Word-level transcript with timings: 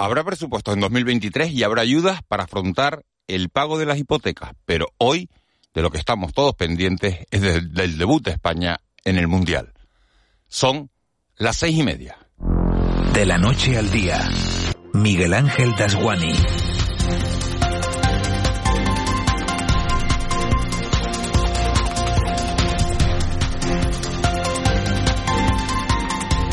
Habrá 0.00 0.24
presupuestos 0.24 0.72
en 0.72 0.80
2023 0.80 1.52
y 1.52 1.62
habrá 1.62 1.82
ayudas 1.82 2.22
para 2.26 2.44
afrontar 2.44 3.04
el 3.28 3.50
pago 3.50 3.78
de 3.78 3.84
las 3.84 3.98
hipotecas, 3.98 4.52
pero 4.64 4.86
hoy 4.96 5.28
de 5.74 5.82
lo 5.82 5.90
que 5.90 5.98
estamos 5.98 6.32
todos 6.32 6.54
pendientes 6.54 7.26
es 7.30 7.42
del 7.42 7.98
debut 7.98 8.24
de 8.24 8.30
España 8.30 8.80
en 9.04 9.18
el 9.18 9.28
Mundial. 9.28 9.74
Son 10.48 10.88
las 11.36 11.58
seis 11.58 11.76
y 11.76 11.82
media. 11.82 12.16
De 13.12 13.26
la 13.26 13.36
noche 13.36 13.76
al 13.76 13.90
día, 13.90 14.26
Miguel 14.94 15.34
Ángel 15.34 15.74
Dasguani. 15.76 16.32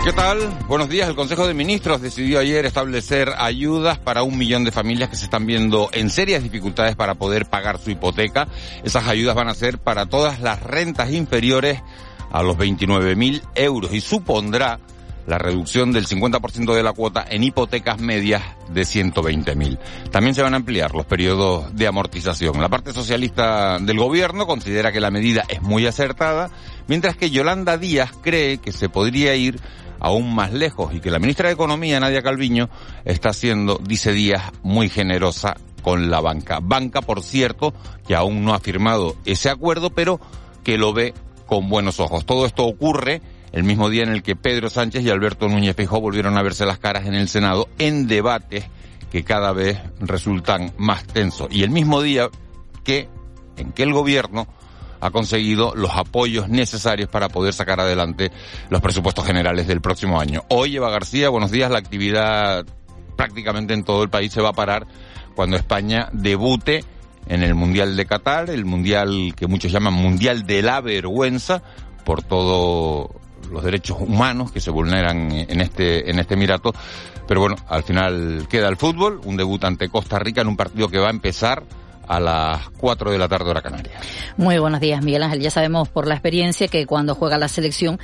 ¿Qué 0.08 0.14
tal? 0.14 0.40
Buenos 0.70 0.88
días. 0.88 1.10
El 1.10 1.16
Consejo 1.16 1.46
de 1.48 1.54
Ministros 1.54 2.02
decidió 2.02 2.40
ayer 2.40 2.66
establecer 2.66 3.34
ayudas 3.38 4.00
para 4.00 4.24
un 4.24 4.38
millón 4.38 4.64
de 4.64 4.72
familias 4.72 5.10
que 5.10 5.18
se 5.18 5.26
están 5.26 5.46
viendo 5.46 5.90
en 5.92 6.10
serias 6.10 6.42
dificultades 6.42 6.96
para 6.96 7.16
poder 7.16 7.48
pagar 7.48 7.78
su 7.78 7.92
hipoteca. 7.92 8.48
Esas 8.86 9.06
ayudas 9.10 9.36
van 9.36 9.50
a 9.50 9.54
ser 9.54 9.80
para 9.80 10.06
todas 10.06 10.40
las 10.40 10.64
rentas 10.64 11.12
inferiores 11.12 11.82
a 12.32 12.42
los 12.42 12.56
29.000 12.56 13.42
euros 13.56 13.92
y 13.92 14.00
supondrá 14.00 14.80
la 15.26 15.40
reducción 15.40 15.92
del 15.92 16.08
50% 16.08 16.74
de 16.74 16.84
la 16.84 16.94
cuota 16.94 17.26
en 17.30 17.44
hipotecas 17.44 18.00
medias 18.00 18.42
de 18.70 18.84
120.000. 18.84 19.78
También 20.10 20.34
se 20.34 20.42
van 20.42 20.54
a 20.54 20.58
ampliar 20.58 20.96
los 20.96 21.06
periodos 21.06 21.76
de 21.76 21.86
amortización. 21.86 22.62
La 22.62 22.70
parte 22.70 22.94
socialista 22.94 23.78
del 23.80 24.00
gobierno 24.00 24.48
considera 24.48 24.94
que 24.94 25.02
la 25.02 25.12
medida 25.12 25.44
es 25.50 25.62
muy 25.62 25.86
acertada, 25.86 26.50
mientras 26.88 27.18
que 27.18 27.30
Yolanda 27.30 27.78
Díaz 27.78 28.12
cree 28.22 28.60
que 28.60 28.72
se 28.72 28.88
podría 28.88 29.36
ir 29.36 29.60
aún 30.00 30.34
más 30.34 30.54
lejos 30.54 30.94
y 30.94 31.00
que 31.00 31.12
la 31.12 31.20
ministra 31.20 31.50
de 31.50 31.54
Economía, 31.54 32.00
Nadia 32.00 32.22
Calviño, 32.22 32.70
está 33.06 33.34
siendo, 33.34 33.80
dice 33.84 34.12
Díaz, 34.12 34.52
muy 34.64 34.90
generosa 34.90 35.56
con 35.82 36.10
la 36.10 36.20
banca. 36.20 36.60
Banca, 36.62 37.02
por 37.02 37.24
cierto, 37.24 37.74
que 38.08 38.16
aún 38.16 38.44
no 38.44 38.54
ha 38.54 38.60
firmado 38.60 39.16
ese 39.26 39.50
acuerdo, 39.50 39.90
pero 39.90 40.20
que 40.64 40.78
lo 40.78 40.94
ve 40.94 41.14
con 41.46 41.70
buenos 41.70 42.00
ojos. 42.00 42.26
Todo 42.26 42.46
esto 42.46 42.66
ocurre 42.66 43.22
el 43.52 43.64
mismo 43.64 43.90
día 43.90 44.04
en 44.04 44.10
el 44.10 44.24
que 44.24 44.36
Pedro 44.36 44.70
Sánchez 44.70 45.04
y 45.04 45.10
Alberto 45.10 45.48
Núñez 45.48 45.76
Feijóo 45.76 46.02
volvieron 46.02 46.38
a 46.38 46.44
verse 46.44 46.66
las 46.66 46.78
caras 46.78 47.06
en 47.06 47.14
el 47.14 47.30
Senado 47.30 47.70
en 47.80 48.08
debates 48.08 48.66
que 49.12 49.24
cada 49.24 49.54
vez 49.54 49.80
resultan 50.00 50.74
más 50.78 51.06
tensos. 51.06 51.48
Y 51.52 51.64
el 51.64 51.70
mismo 51.70 52.02
día 52.02 52.30
que 52.84 53.08
en 53.56 53.72
que 53.72 53.84
el 53.84 53.94
gobierno 53.94 54.48
ha 55.00 55.12
conseguido 55.12 55.74
los 55.76 55.92
apoyos 55.96 56.50
necesarios 56.50 57.10
para 57.10 57.30
poder 57.30 57.54
sacar 57.54 57.80
adelante 57.80 58.32
los 58.70 58.82
presupuestos 58.82 59.26
generales 59.26 59.68
del 59.68 59.82
próximo 59.82 60.20
año. 60.20 60.44
Hoy, 60.50 60.76
Eva 60.76 60.90
García, 60.90 61.30
buenos 61.30 61.52
días. 61.52 61.72
La 61.72 61.80
actividad 61.80 62.66
prácticamente 63.16 63.74
en 63.74 63.84
todo 63.84 64.04
el 64.04 64.10
país 64.10 64.32
se 64.32 64.42
va 64.42 64.50
a 64.50 64.54
parar 64.54 64.88
cuando 65.36 65.56
España 65.58 66.10
debute 66.14 66.84
en 67.28 67.44
el 67.44 67.56
Mundial 67.56 67.96
de 67.96 68.06
Qatar, 68.06 68.50
el 68.50 68.66
Mundial 68.66 69.34
que 69.36 69.48
muchos 69.48 69.72
llaman 69.72 69.94
Mundial 69.94 70.46
de 70.46 70.62
la 70.62 70.82
Vergüenza, 70.82 71.62
por 72.06 72.24
todos 72.24 73.10
los 73.52 73.64
derechos 73.64 73.98
humanos 74.00 74.52
que 74.52 74.62
se 74.62 74.72
vulneran 74.72 75.32
en 75.32 75.62
este, 75.62 76.10
en 76.10 76.20
este 76.20 76.36
Emirato. 76.36 76.74
Pero 77.28 77.42
bueno, 77.42 77.58
al 77.68 77.84
final 77.84 78.48
queda 78.50 78.70
el 78.70 78.78
fútbol, 78.78 79.20
un 79.26 79.36
debut 79.36 79.64
ante 79.66 79.90
Costa 79.90 80.18
Rica 80.18 80.42
en 80.42 80.48
un 80.48 80.56
partido 80.56 80.88
que 80.88 81.00
va 81.00 81.08
a 81.08 81.12
empezar 81.12 81.64
a 82.08 82.20
las 82.20 82.70
4 82.78 83.12
de 83.12 83.18
la 83.18 83.28
tarde 83.28 83.50
hora 83.50 83.62
canaria. 83.62 84.00
Muy 84.38 84.58
buenos 84.60 84.80
días, 84.80 85.04
Miguel 85.04 85.24
Ángel. 85.24 85.42
Ya 85.42 85.52
sabemos 85.52 85.90
por 85.90 86.08
la 86.08 86.16
experiencia 86.16 86.68
que 86.68 86.86
cuando 86.86 87.16
juega 87.16 87.38
la 87.38 87.48
selección 87.48 88.00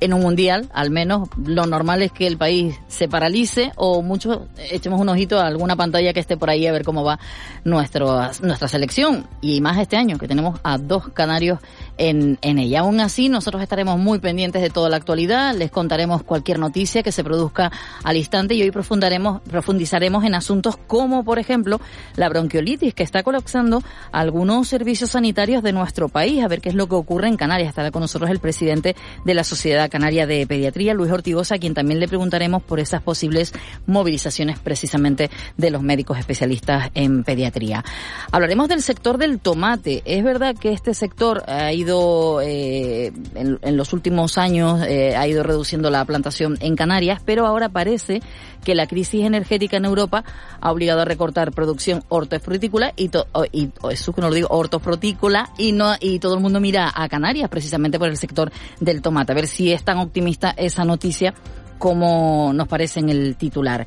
en 0.00 0.12
un 0.12 0.20
mundial, 0.20 0.68
al 0.74 0.90
menos 0.90 1.28
lo 1.36 1.66
normal 1.66 2.02
es 2.02 2.12
que 2.12 2.26
el 2.26 2.36
país 2.36 2.76
se 2.88 3.08
paralice 3.08 3.72
o 3.76 4.02
muchos 4.02 4.40
echemos 4.70 5.00
un 5.00 5.08
ojito 5.08 5.38
a 5.38 5.46
alguna 5.46 5.76
pantalla 5.76 6.12
que 6.12 6.20
esté 6.20 6.36
por 6.36 6.50
ahí 6.50 6.66
a 6.66 6.72
ver 6.72 6.84
cómo 6.84 7.04
va 7.04 7.18
nuestro, 7.64 8.20
nuestra 8.42 8.68
selección. 8.68 9.26
Y 9.40 9.60
más 9.60 9.78
este 9.78 9.96
año, 9.96 10.18
que 10.18 10.28
tenemos 10.28 10.60
a 10.62 10.78
dos 10.78 11.08
canarios 11.08 11.58
en, 11.96 12.38
en 12.42 12.58
ella. 12.58 12.80
Aún 12.80 13.00
así, 13.00 13.28
nosotros 13.28 13.62
estaremos 13.62 13.98
muy 13.98 14.18
pendientes 14.18 14.62
de 14.62 14.70
toda 14.70 14.88
la 14.88 14.96
actualidad, 14.96 15.54
les 15.54 15.70
contaremos 15.70 16.22
cualquier 16.22 16.58
noticia 16.58 17.02
que 17.02 17.12
se 17.12 17.24
produzca 17.24 17.72
al 18.02 18.16
instante 18.16 18.54
y 18.54 18.62
hoy 18.62 18.70
profundaremos, 18.70 19.40
profundizaremos 19.42 20.24
en 20.24 20.34
asuntos 20.34 20.76
como, 20.76 21.24
por 21.24 21.38
ejemplo, 21.38 21.80
la 22.16 22.28
bronquiolitis, 22.28 22.94
que 22.94 23.02
está 23.02 23.22
colapsando 23.22 23.82
algunos 24.12 24.68
servicios 24.68 25.10
sanitarios 25.10 25.62
de 25.62 25.72
nuestro 25.72 26.08
país. 26.08 26.42
A 26.42 26.48
ver 26.48 26.60
qué 26.60 26.68
es 26.68 26.74
lo 26.74 26.88
que 26.88 26.94
ocurre 26.94 27.28
en 27.28 27.36
Canarias. 27.36 27.68
Estará 27.68 27.90
con 27.90 28.02
nosotros 28.02 28.30
el 28.30 28.38
presidente 28.38 28.96
de 29.24 29.34
la 29.34 29.44
Sociedad 29.44 29.83
Canaria 29.88 30.26
de 30.26 30.46
Pediatría, 30.46 30.94
Luis 30.94 31.10
Ortigosa, 31.10 31.56
a 31.56 31.58
quien 31.58 31.74
también 31.74 32.00
le 32.00 32.08
preguntaremos 32.08 32.62
por 32.62 32.80
esas 32.80 33.02
posibles 33.02 33.52
movilizaciones 33.86 34.58
precisamente 34.58 35.30
de 35.56 35.70
los 35.70 35.82
médicos 35.82 36.18
especialistas 36.18 36.90
en 36.94 37.24
pediatría. 37.24 37.84
Hablaremos 38.30 38.68
del 38.68 38.82
sector 38.82 39.18
del 39.18 39.38
tomate. 39.40 40.02
Es 40.04 40.24
verdad 40.24 40.56
que 40.56 40.72
este 40.72 40.94
sector 40.94 41.42
ha 41.46 41.72
ido 41.72 42.40
eh, 42.40 43.12
en, 43.34 43.58
en, 43.62 43.76
los 43.76 43.92
últimos 43.92 44.38
años 44.38 44.82
eh, 44.86 45.16
ha 45.16 45.26
ido 45.26 45.42
reduciendo 45.42 45.90
la 45.90 46.04
plantación 46.04 46.56
en 46.60 46.76
Canarias, 46.76 47.20
pero 47.24 47.46
ahora 47.46 47.68
parece 47.68 48.22
que 48.64 48.74
la 48.74 48.86
crisis 48.86 49.24
energética 49.24 49.76
en 49.76 49.84
Europa 49.84 50.24
ha 50.60 50.72
obligado 50.72 51.02
a 51.02 51.04
recortar 51.04 51.52
producción 51.52 52.02
hortofrutícola 52.08 52.92
y, 52.96 53.10
y 53.52 53.70
eso 53.90 54.12
que 54.12 54.20
no 54.20 54.28
lo 54.28 54.34
digo 54.34 54.48
hortofrutícola 54.50 55.50
y 55.58 55.72
no 55.72 55.94
y 56.00 56.18
todo 56.18 56.34
el 56.34 56.40
mundo 56.40 56.60
mira 56.60 56.90
a 56.94 57.08
Canarias 57.08 57.48
precisamente 57.48 57.98
por 57.98 58.08
el 58.08 58.16
sector 58.16 58.50
del 58.80 59.02
tomate. 59.02 59.32
A 59.32 59.34
ver 59.34 59.46
si 59.46 59.72
es 59.72 59.84
tan 59.84 59.98
optimista 59.98 60.50
esa 60.56 60.84
noticia 60.84 61.34
como 61.78 62.52
nos 62.54 62.68
parece 62.68 63.00
en 63.00 63.10
el 63.10 63.36
titular. 63.36 63.86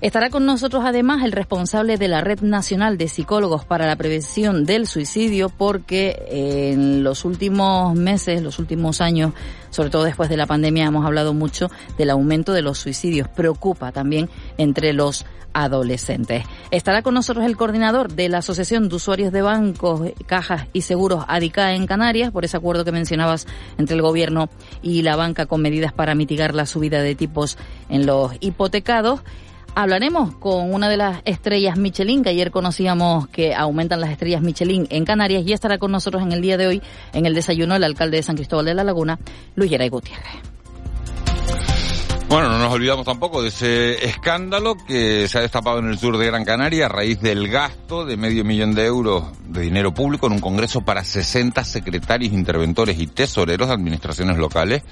Estará 0.00 0.30
con 0.30 0.46
nosotros 0.46 0.84
además 0.86 1.24
el 1.24 1.32
responsable 1.32 1.96
de 1.96 2.06
la 2.06 2.20
Red 2.20 2.40
Nacional 2.40 2.98
de 2.98 3.08
Psicólogos 3.08 3.64
para 3.64 3.84
la 3.84 3.96
Prevención 3.96 4.64
del 4.64 4.86
Suicidio 4.86 5.48
porque 5.48 6.24
en 6.30 7.02
los 7.02 7.24
últimos 7.24 7.96
meses, 7.96 8.40
los 8.40 8.60
últimos 8.60 9.00
años, 9.00 9.32
sobre 9.70 9.90
todo 9.90 10.04
después 10.04 10.28
de 10.28 10.36
la 10.36 10.46
pandemia, 10.46 10.86
hemos 10.86 11.04
hablado 11.04 11.34
mucho 11.34 11.68
del 11.96 12.10
aumento 12.10 12.52
de 12.52 12.62
los 12.62 12.78
suicidios. 12.78 13.26
Preocupa 13.28 13.90
también 13.90 14.28
entre 14.56 14.92
los 14.92 15.26
adolescentes. 15.52 16.44
Estará 16.70 17.02
con 17.02 17.14
nosotros 17.14 17.44
el 17.44 17.56
coordinador 17.56 18.12
de 18.12 18.28
la 18.28 18.38
Asociación 18.38 18.88
de 18.88 18.94
Usuarios 18.94 19.32
de 19.32 19.42
Bancos, 19.42 20.12
Cajas 20.26 20.66
y 20.72 20.82
Seguros 20.82 21.24
ADICA 21.26 21.74
en 21.74 21.88
Canarias, 21.88 22.30
por 22.30 22.44
ese 22.44 22.56
acuerdo 22.56 22.84
que 22.84 22.92
mencionabas 22.92 23.48
entre 23.78 23.96
el 23.96 24.02
gobierno 24.02 24.48
y 24.80 25.02
la 25.02 25.16
banca 25.16 25.46
con 25.46 25.60
medidas 25.60 25.92
para 25.92 26.14
mitigar 26.14 26.54
la 26.54 26.66
subida 26.66 27.02
de 27.02 27.16
tipos 27.16 27.58
en 27.88 28.06
los 28.06 28.32
hipotecados. 28.38 29.22
Hablaremos 29.80 30.34
con 30.34 30.74
una 30.74 30.88
de 30.88 30.96
las 30.96 31.22
estrellas 31.24 31.76
Michelin, 31.78 32.24
que 32.24 32.30
ayer 32.30 32.50
conocíamos 32.50 33.28
que 33.28 33.54
aumentan 33.54 34.00
las 34.00 34.10
estrellas 34.10 34.42
Michelin 34.42 34.88
en 34.90 35.04
Canarias, 35.04 35.44
y 35.46 35.52
estará 35.52 35.78
con 35.78 35.92
nosotros 35.92 36.20
en 36.24 36.32
el 36.32 36.42
día 36.42 36.56
de 36.56 36.66
hoy, 36.66 36.82
en 37.12 37.26
el 37.26 37.34
desayuno, 37.34 37.76
el 37.76 37.84
alcalde 37.84 38.16
de 38.16 38.24
San 38.24 38.34
Cristóbal 38.34 38.64
de 38.66 38.74
la 38.74 38.82
Laguna, 38.82 39.20
Luis 39.54 39.70
Geray 39.70 39.88
Gutiérrez. 39.88 40.42
Bueno, 42.28 42.48
no 42.48 42.58
nos 42.58 42.72
olvidamos 42.72 43.06
tampoco 43.06 43.40
de 43.40 43.50
ese 43.50 44.04
escándalo 44.04 44.76
que 44.84 45.28
se 45.28 45.38
ha 45.38 45.42
destapado 45.42 45.78
en 45.78 45.86
el 45.90 45.96
sur 45.96 46.18
de 46.18 46.26
Gran 46.26 46.44
Canaria 46.44 46.86
a 46.86 46.88
raíz 46.88 47.20
del 47.20 47.46
gasto 47.46 48.04
de 48.04 48.16
medio 48.16 48.44
millón 48.44 48.74
de 48.74 48.84
euros 48.84 49.26
de 49.46 49.60
dinero 49.60 49.94
público 49.94 50.26
en 50.26 50.32
un 50.32 50.40
congreso 50.40 50.80
para 50.80 51.04
60 51.04 51.62
secretarios, 51.62 52.32
interventores 52.32 52.98
y 52.98 53.06
tesoreros 53.06 53.68
de 53.68 53.74
administraciones 53.74 54.38
locales. 54.38 54.82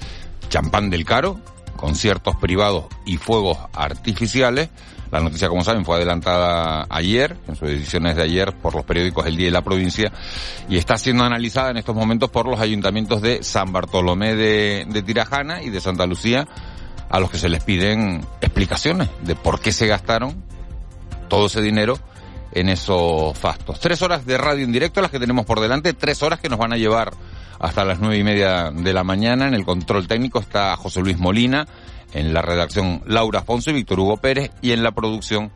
Champán 0.47 0.89
del 0.89 1.03
Caro, 1.03 1.41
conciertos 1.77 2.35
privados 2.35 2.85
y 3.05 3.17
fuegos 3.17 3.57
artificiales. 3.73 4.69
La 5.11 5.21
noticia, 5.21 5.47
como 5.47 5.63
saben, 5.63 5.85
fue 5.85 5.95
adelantada 5.95 6.85
ayer, 6.89 7.37
en 7.47 7.55
sus 7.55 7.69
ediciones 7.69 8.17
de 8.17 8.23
ayer, 8.23 8.53
por 8.53 8.75
los 8.75 8.83
periódicos 8.83 9.25
El 9.25 9.37
Día 9.37 9.47
y 9.47 9.51
la 9.51 9.61
Provincia, 9.61 10.11
y 10.67 10.77
está 10.77 10.97
siendo 10.97 11.23
analizada 11.23 11.71
en 11.71 11.77
estos 11.77 11.95
momentos 11.95 12.29
por 12.29 12.45
los 12.45 12.59
ayuntamientos 12.59 13.21
de 13.21 13.41
San 13.41 13.71
Bartolomé 13.71 14.35
de, 14.35 14.85
de 14.89 15.03
Tirajana 15.03 15.63
y 15.63 15.69
de 15.69 15.79
Santa 15.79 16.05
Lucía, 16.05 16.45
a 17.09 17.19
los 17.21 17.31
que 17.31 17.37
se 17.37 17.47
les 17.47 17.63
piden 17.63 18.25
explicaciones 18.41 19.07
de 19.21 19.35
por 19.35 19.61
qué 19.61 19.71
se 19.71 19.87
gastaron 19.87 20.43
todo 21.29 21.45
ese 21.45 21.61
dinero 21.61 21.97
en 22.51 22.69
esos 22.69 23.37
fastos. 23.37 23.79
Tres 23.79 24.01
horas 24.01 24.25
de 24.25 24.37
radio 24.37 24.65
en 24.65 24.71
directo, 24.71 25.01
las 25.01 25.11
que 25.11 25.19
tenemos 25.19 25.45
por 25.45 25.59
delante, 25.59 25.93
tres 25.93 26.21
horas 26.23 26.39
que 26.39 26.49
nos 26.49 26.59
van 26.59 26.73
a 26.73 26.77
llevar 26.77 27.13
hasta 27.59 27.85
las 27.85 27.99
nueve 27.99 28.17
y 28.17 28.23
media 28.23 28.71
de 28.71 28.93
la 28.93 29.03
mañana. 29.03 29.47
En 29.47 29.53
el 29.53 29.65
control 29.65 30.07
técnico 30.07 30.39
está 30.39 30.75
José 30.75 31.01
Luis 31.01 31.17
Molina, 31.17 31.67
en 32.13 32.33
la 32.33 32.41
redacción 32.41 33.01
Laura 33.05 33.39
Afonso 33.39 33.71
y 33.71 33.73
Víctor 33.73 33.99
Hugo 33.99 34.17
Pérez, 34.17 34.51
y 34.61 34.71
en 34.71 34.83
la 34.83 34.91
producción 34.91 35.51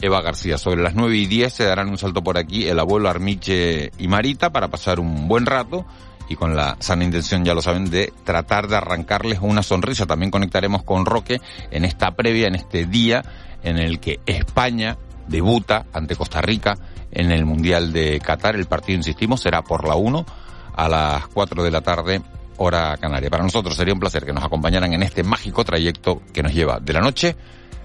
Eva 0.00 0.20
García. 0.20 0.58
Sobre 0.58 0.82
las 0.82 0.94
nueve 0.94 1.16
y 1.16 1.26
diez 1.26 1.52
se 1.52 1.64
darán 1.64 1.88
un 1.88 1.98
salto 1.98 2.22
por 2.22 2.38
aquí 2.38 2.66
el 2.66 2.78
abuelo 2.78 3.08
Armiche 3.08 3.90
y 3.98 4.08
Marita 4.08 4.50
para 4.50 4.68
pasar 4.68 5.00
un 5.00 5.28
buen 5.28 5.46
rato 5.46 5.86
y 6.28 6.36
con 6.36 6.56
la 6.56 6.76
sana 6.80 7.04
intención, 7.04 7.44
ya 7.44 7.54
lo 7.54 7.62
saben, 7.62 7.88
de 7.88 8.12
tratar 8.24 8.68
de 8.68 8.76
arrancarles 8.76 9.38
una 9.40 9.62
sonrisa. 9.62 10.06
También 10.06 10.30
conectaremos 10.30 10.82
con 10.82 11.06
Roque 11.06 11.40
en 11.70 11.84
esta 11.84 12.16
previa, 12.16 12.48
en 12.48 12.56
este 12.56 12.86
día 12.86 13.22
en 13.62 13.78
el 13.78 14.00
que 14.00 14.20
España 14.26 14.96
debuta 15.28 15.86
ante 15.92 16.16
Costa 16.16 16.40
Rica 16.40 16.76
en 17.12 17.30
el 17.30 17.44
Mundial 17.44 17.92
de 17.92 18.20
Qatar. 18.20 18.56
El 18.56 18.66
partido, 18.66 18.96
insistimos, 18.96 19.40
será 19.40 19.62
por 19.62 19.86
la 19.86 19.94
1 19.94 20.26
a 20.76 20.88
las 20.88 21.26
4 21.28 21.62
de 21.64 21.70
la 21.70 21.80
tarde, 21.80 22.22
hora 22.58 22.96
canaria. 22.98 23.30
Para 23.30 23.42
nosotros 23.42 23.74
sería 23.74 23.94
un 23.94 24.00
placer 24.00 24.24
que 24.24 24.32
nos 24.32 24.44
acompañaran 24.44 24.92
en 24.92 25.02
este 25.02 25.22
mágico 25.22 25.64
trayecto 25.64 26.22
que 26.32 26.42
nos 26.42 26.52
lleva 26.52 26.78
de 26.78 26.92
la 26.92 27.00
noche 27.00 27.36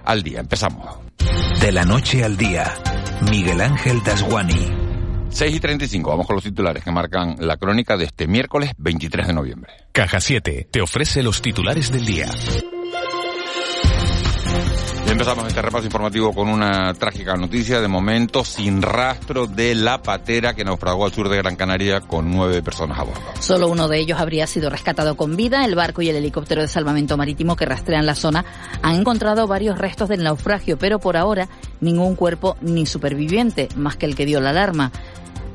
al 0.06 0.22
día. 0.22 0.40
Empezamos. 0.40 0.98
De 1.60 1.72
la 1.72 1.86
noche 1.86 2.24
al 2.24 2.38
día, 2.38 2.74
Miguel 3.30 3.62
Ángel 3.62 4.04
Dasguani. 4.04 4.82
6 5.30 5.56
y 5.56 5.60
35, 5.62 6.10
vamos 6.10 6.28
con 6.28 6.36
los 6.36 6.44
titulares 6.44 6.84
que 6.84 6.92
marcan 6.92 7.38
la 7.40 7.56
crónica 7.56 7.96
de 7.96 8.06
este 8.06 8.28
miércoles 8.28 8.72
23 8.78 9.28
de 9.28 9.34
noviembre. 9.34 9.72
Caja 9.94 10.20
7 10.20 10.68
te 10.70 10.82
ofrece 10.82 11.24
los 11.24 11.42
titulares 11.42 11.90
del 11.90 12.06
día. 12.06 12.30
Empezamos 15.12 15.46
este 15.46 15.62
repaso 15.62 15.84
informativo 15.84 16.32
con 16.32 16.48
una 16.48 16.94
trágica 16.94 17.36
noticia, 17.36 17.82
de 17.82 17.90
momento 17.90 18.46
sin 18.46 18.82
rastro 18.82 19.46
de 19.46 19.76
la 19.76 20.02
patera 20.02 20.54
que 20.54 20.64
naufragó 20.64 21.06
al 21.06 21.12
sur 21.12 21.28
de 21.28 21.36
Gran 21.36 21.58
Canaria 21.58 22.00
con 22.00 22.32
nueve 22.32 22.64
personas 22.64 22.98
a 22.98 23.04
bordo. 23.04 23.22
Solo 23.42 23.68
uno 23.68 23.90
de 23.90 24.00
ellos 24.00 24.22
habría 24.22 24.48
sido 24.48 24.70
rescatado 24.70 25.18
con 25.18 25.36
vida. 25.36 25.66
El 25.66 25.76
barco 25.76 26.02
y 26.02 26.08
el 26.08 26.16
helicóptero 26.16 26.62
de 26.62 26.70
salvamento 26.70 27.18
marítimo 27.18 27.58
que 27.58 27.66
rastrean 27.66 28.06
la 28.06 28.16
zona 28.16 28.46
han 28.82 28.96
encontrado 28.96 29.48
varios 29.48 29.78
restos 29.78 30.08
del 30.08 30.24
naufragio, 30.24 30.78
pero 30.78 30.98
por 31.00 31.18
ahora 31.18 31.50
ningún 31.82 32.16
cuerpo 32.16 32.56
ni 32.62 32.86
superviviente, 32.86 33.68
más 33.76 33.98
que 33.98 34.06
el 34.06 34.16
que 34.16 34.26
dio 34.26 34.40
la 34.40 34.52
alarma. 34.52 34.94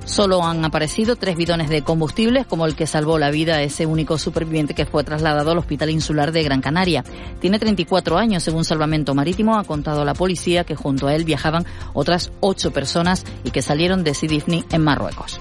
Solo 0.06 0.44
han 0.44 0.64
aparecido 0.64 1.17
tres 1.17 1.37
bidones 1.37 1.69
de 1.69 1.82
combustibles, 1.82 2.47
como 2.47 2.64
el 2.64 2.76
que 2.76 2.87
salvó 2.87 3.19
la 3.19 3.32
vida 3.32 3.56
a 3.56 3.62
ese 3.62 3.87
único 3.87 4.19
superviviente 4.19 4.73
que 4.73 4.87
fue 4.87 5.03
trasladado 5.03 5.50
al 5.50 5.58
Hospital 5.58 5.91
Insular 5.91 6.31
de 6.31 6.44
Gran 6.44 6.61
Canaria. 6.61 7.05
Tiene 7.41 7.58
34 7.58 8.17
años, 8.17 8.44
según 8.44 8.64
Salvamento 8.64 9.17
Marítimo, 9.17 9.58
ha 9.58 9.64
contado 9.64 10.03
a 10.03 10.05
la 10.05 10.14
policía 10.14 10.62
que 10.62 10.76
junto 10.76 11.08
a 11.08 11.14
él 11.14 11.25
viajaban 11.25 11.67
otras 11.93 12.31
ocho 12.38 12.73
personas 12.73 13.25
y 13.43 13.50
que 13.50 13.62
salieron 13.62 14.05
de 14.05 14.14
Sidifni 14.14 14.64
en 14.70 14.85
Marruecos. 14.85 15.41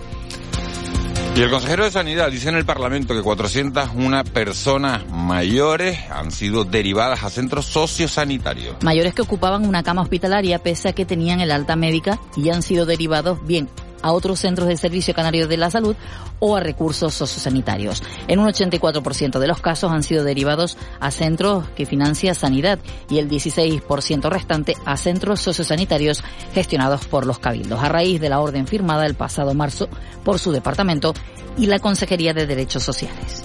Y 1.36 1.42
el 1.42 1.52
consejero 1.52 1.84
de 1.84 1.92
Sanidad 1.92 2.32
dice 2.32 2.50
en 2.50 2.56
el 2.56 2.66
Parlamento 2.66 3.14
que 3.14 3.22
401 3.22 4.24
personas 4.24 5.08
mayores 5.12 6.00
han 6.10 6.32
sido 6.32 6.64
derivadas 6.64 7.24
a 7.24 7.30
centros 7.30 7.68
sociosanitarios. 7.68 8.78
Mayores 8.82 9.14
que 9.14 9.22
ocupaban 9.22 9.68
una 9.68 9.84
cama 9.84 10.02
hospitalaria 10.02 10.60
pese 10.60 10.90
a 10.90 10.94
que 10.94 11.06
tenían 11.06 11.40
el 11.42 11.52
alta 11.52 11.76
médica 11.76 12.20
y 12.36 12.50
han 12.50 12.64
sido 12.64 12.86
derivados 12.86 13.46
bien 13.46 13.70
a 14.06 14.12
otros 14.12 14.40
centros 14.40 14.68
del 14.68 14.78
Servicio 14.78 15.16
Canario 15.16 15.48
de 15.48 15.57
la 15.57 15.72
Salud 15.72 15.96
o 16.38 16.56
a 16.56 16.60
recursos 16.60 17.16
sociosanitarios. 17.16 18.04
En 18.28 18.38
un 18.38 18.48
84% 18.48 19.40
de 19.40 19.48
los 19.48 19.62
casos 19.62 19.92
han 19.92 20.04
sido 20.04 20.24
derivados 20.24 20.78
a 21.00 21.10
centros 21.10 21.68
que 21.69 21.88
financia 21.88 22.36
Sanidad 22.36 22.78
y 23.10 23.18
el 23.18 23.28
16% 23.28 24.30
restante 24.30 24.78
a 24.86 24.96
centros 24.98 25.42
sociosanitarios 25.42 26.24
gestionados 26.54 27.07
por 27.07 27.25
los 27.25 27.40
cabildos, 27.40 27.81
a 27.81 27.90
raíz 27.90 28.22
de 28.22 28.30
la 28.30 28.42
orden 28.42 28.68
firmada 28.68 29.07
el 29.07 29.16
pasado 29.16 29.56
marzo 29.56 29.90
por 30.24 30.38
su 30.38 30.52
departamento 30.52 31.16
y 31.57 31.66
la 31.66 31.80
Consejería 31.80 32.36
de 32.36 32.46
Derechos 32.46 32.84
Sociales. 32.84 33.44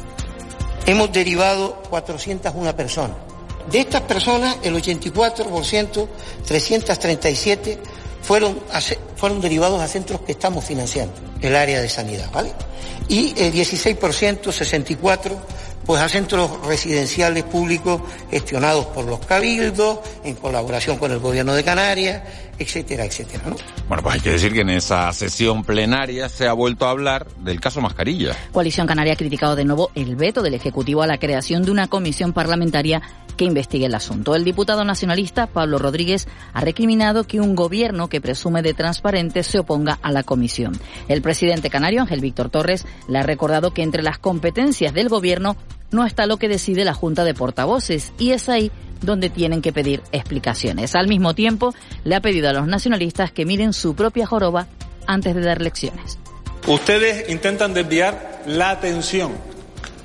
Hemos 0.84 1.10
derivado 1.10 1.80
401 1.88 2.76
personas. 2.76 3.16
De 3.72 3.80
estas 3.80 4.02
personas, 4.02 4.58
el 4.62 4.74
84%, 4.74 6.08
337, 6.44 7.78
fueron, 8.22 8.58
fueron 9.16 9.40
derivados 9.40 9.80
a 9.80 9.88
centros 9.88 10.20
que 10.22 10.32
estamos 10.32 10.64
financiando, 10.64 11.14
el 11.40 11.56
área 11.56 11.80
de 11.80 11.88
sanidad, 11.88 12.30
¿vale? 12.32 12.52
Y 13.08 13.34
el 13.36 13.52
16%, 13.52 14.52
64, 14.52 15.40
pues 15.84 16.00
a 16.00 16.08
centros 16.08 16.64
residenciales 16.64 17.42
públicos 17.44 18.00
gestionados 18.30 18.86
por 18.86 19.06
los 19.06 19.18
cabildos, 19.26 19.98
en 20.22 20.36
colaboración 20.36 20.98
con 20.98 21.10
el 21.10 21.18
gobierno 21.18 21.54
de 21.54 21.64
Canarias, 21.64 22.22
etcétera, 22.58 23.04
etcétera. 23.04 23.42
¿no? 23.48 23.56
Bueno, 23.88 24.02
pues 24.02 24.14
hay 24.14 24.20
que 24.20 24.30
decir 24.30 24.52
que 24.52 24.60
en 24.60 24.70
esa 24.70 25.12
sesión 25.12 25.64
plenaria 25.64 26.28
se 26.28 26.46
ha 26.46 26.52
vuelto 26.52 26.86
a 26.86 26.90
hablar 26.90 27.26
del 27.38 27.60
caso 27.60 27.80
Mascarilla. 27.80 28.36
Coalición 28.52 28.86
Canaria 28.86 29.14
ha 29.14 29.16
criticado 29.16 29.56
de 29.56 29.64
nuevo 29.64 29.90
el 29.94 30.14
veto 30.14 30.42
del 30.42 30.54
Ejecutivo 30.54 31.02
a 31.02 31.06
la 31.06 31.18
creación 31.18 31.64
de 31.64 31.72
una 31.72 31.88
comisión 31.88 32.32
parlamentaria 32.32 33.02
que 33.40 33.46
investigue 33.46 33.86
el 33.86 33.94
asunto. 33.94 34.34
El 34.34 34.44
diputado 34.44 34.84
nacionalista 34.84 35.46
Pablo 35.46 35.78
Rodríguez 35.78 36.28
ha 36.52 36.60
recriminado 36.60 37.24
que 37.24 37.40
un 37.40 37.56
gobierno 37.56 38.10
que 38.10 38.20
presume 38.20 38.60
de 38.60 38.74
transparente 38.74 39.42
se 39.44 39.58
oponga 39.58 39.98
a 40.02 40.12
la 40.12 40.22
comisión. 40.22 40.78
El 41.08 41.22
presidente 41.22 41.70
canario, 41.70 42.02
Ángel 42.02 42.20
Víctor 42.20 42.50
Torres, 42.50 42.84
le 43.08 43.18
ha 43.18 43.22
recordado 43.22 43.72
que 43.72 43.82
entre 43.82 44.02
las 44.02 44.18
competencias 44.18 44.92
del 44.92 45.08
gobierno 45.08 45.56
no 45.90 46.04
está 46.04 46.26
lo 46.26 46.36
que 46.36 46.50
decide 46.50 46.84
la 46.84 46.92
Junta 46.92 47.24
de 47.24 47.32
Portavoces 47.32 48.12
y 48.18 48.32
es 48.32 48.50
ahí 48.50 48.70
donde 49.00 49.30
tienen 49.30 49.62
que 49.62 49.72
pedir 49.72 50.02
explicaciones. 50.12 50.94
Al 50.94 51.08
mismo 51.08 51.34
tiempo, 51.34 51.72
le 52.04 52.16
ha 52.16 52.20
pedido 52.20 52.50
a 52.50 52.52
los 52.52 52.66
nacionalistas 52.66 53.32
que 53.32 53.46
miren 53.46 53.72
su 53.72 53.94
propia 53.94 54.26
joroba 54.26 54.66
antes 55.06 55.34
de 55.34 55.40
dar 55.40 55.62
lecciones. 55.62 56.18
Ustedes 56.66 57.30
intentan 57.30 57.72
desviar 57.72 58.42
la 58.44 58.68
atención, 58.68 59.32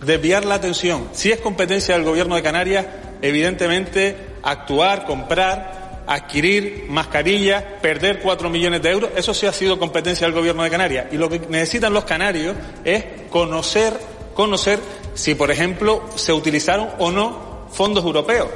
desviar 0.06 0.46
la 0.46 0.56
atención. 0.56 1.10
Si 1.12 1.34
es 1.34 1.42
competencia 1.42 1.96
del 1.96 2.06
Gobierno 2.06 2.36
de 2.36 2.42
Canarias, 2.42 2.86
evidentemente 3.28 4.16
actuar, 4.44 5.06
comprar, 5.06 6.04
adquirir 6.08 6.86
mascarillas, 6.90 7.64
perder 7.82 8.20
cuatro 8.20 8.50
millones 8.50 8.82
de 8.82 8.92
euros, 8.92 9.10
eso 9.16 9.34
sí 9.34 9.46
ha 9.46 9.54
sido 9.54 9.80
competencia 9.80 10.28
del 10.28 10.36
Gobierno 10.36 10.64
de 10.64 10.70
Canarias. 10.70 11.08
Y 11.12 11.18
lo 11.18 11.30
que 11.30 11.40
necesitan 11.40 11.94
los 11.94 12.06
canarios 12.06 12.56
es 12.84 13.04
conocer, 13.30 13.94
conocer 14.34 14.80
si, 15.14 15.36
por 15.36 15.52
ejemplo, 15.52 16.04
se 16.16 16.34
utilizaron 16.34 16.90
o 17.00 17.12
no 17.12 17.68
fondos 17.72 18.04
europeos. 18.04 18.50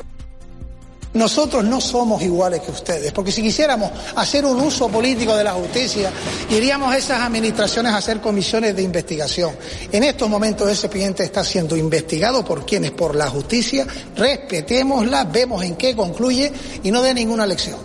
Nosotros 1.12 1.64
no 1.64 1.82
somos 1.82 2.22
iguales 2.22 2.62
que 2.62 2.70
ustedes, 2.70 3.12
porque 3.12 3.32
si 3.32 3.42
quisiéramos 3.42 3.92
hacer 4.16 4.46
un 4.46 4.60
uso 4.62 4.90
político 4.90 5.36
de 5.36 5.44
la 5.44 5.54
justicia, 5.54 6.12
iríamos 6.52 6.94
a 6.94 6.98
esas 6.98 7.22
administraciones 7.22 7.92
a 7.94 7.98
hacer 7.98 8.22
comisiones 8.22 8.76
de 8.76 8.84
investigación. 8.84 9.56
En 9.92 10.04
estos 10.04 10.30
momentos 10.30 10.70
ese 10.70 10.86
expediente 10.86 11.24
está 11.24 11.44
siendo 11.44 11.76
investigado 11.76 12.46
por 12.46 12.64
quienes, 12.64 12.92
por 12.92 13.16
la 13.16 13.28
justicia, 13.28 13.88
respetémosla, 14.16 15.24
vemos 15.24 15.64
en 15.64 15.78
qué 15.78 15.96
concluye 15.96 16.54
y 16.84 16.92
no 16.92 17.02
dé 17.02 17.16
ninguna 17.16 17.48
lección. 17.48 17.80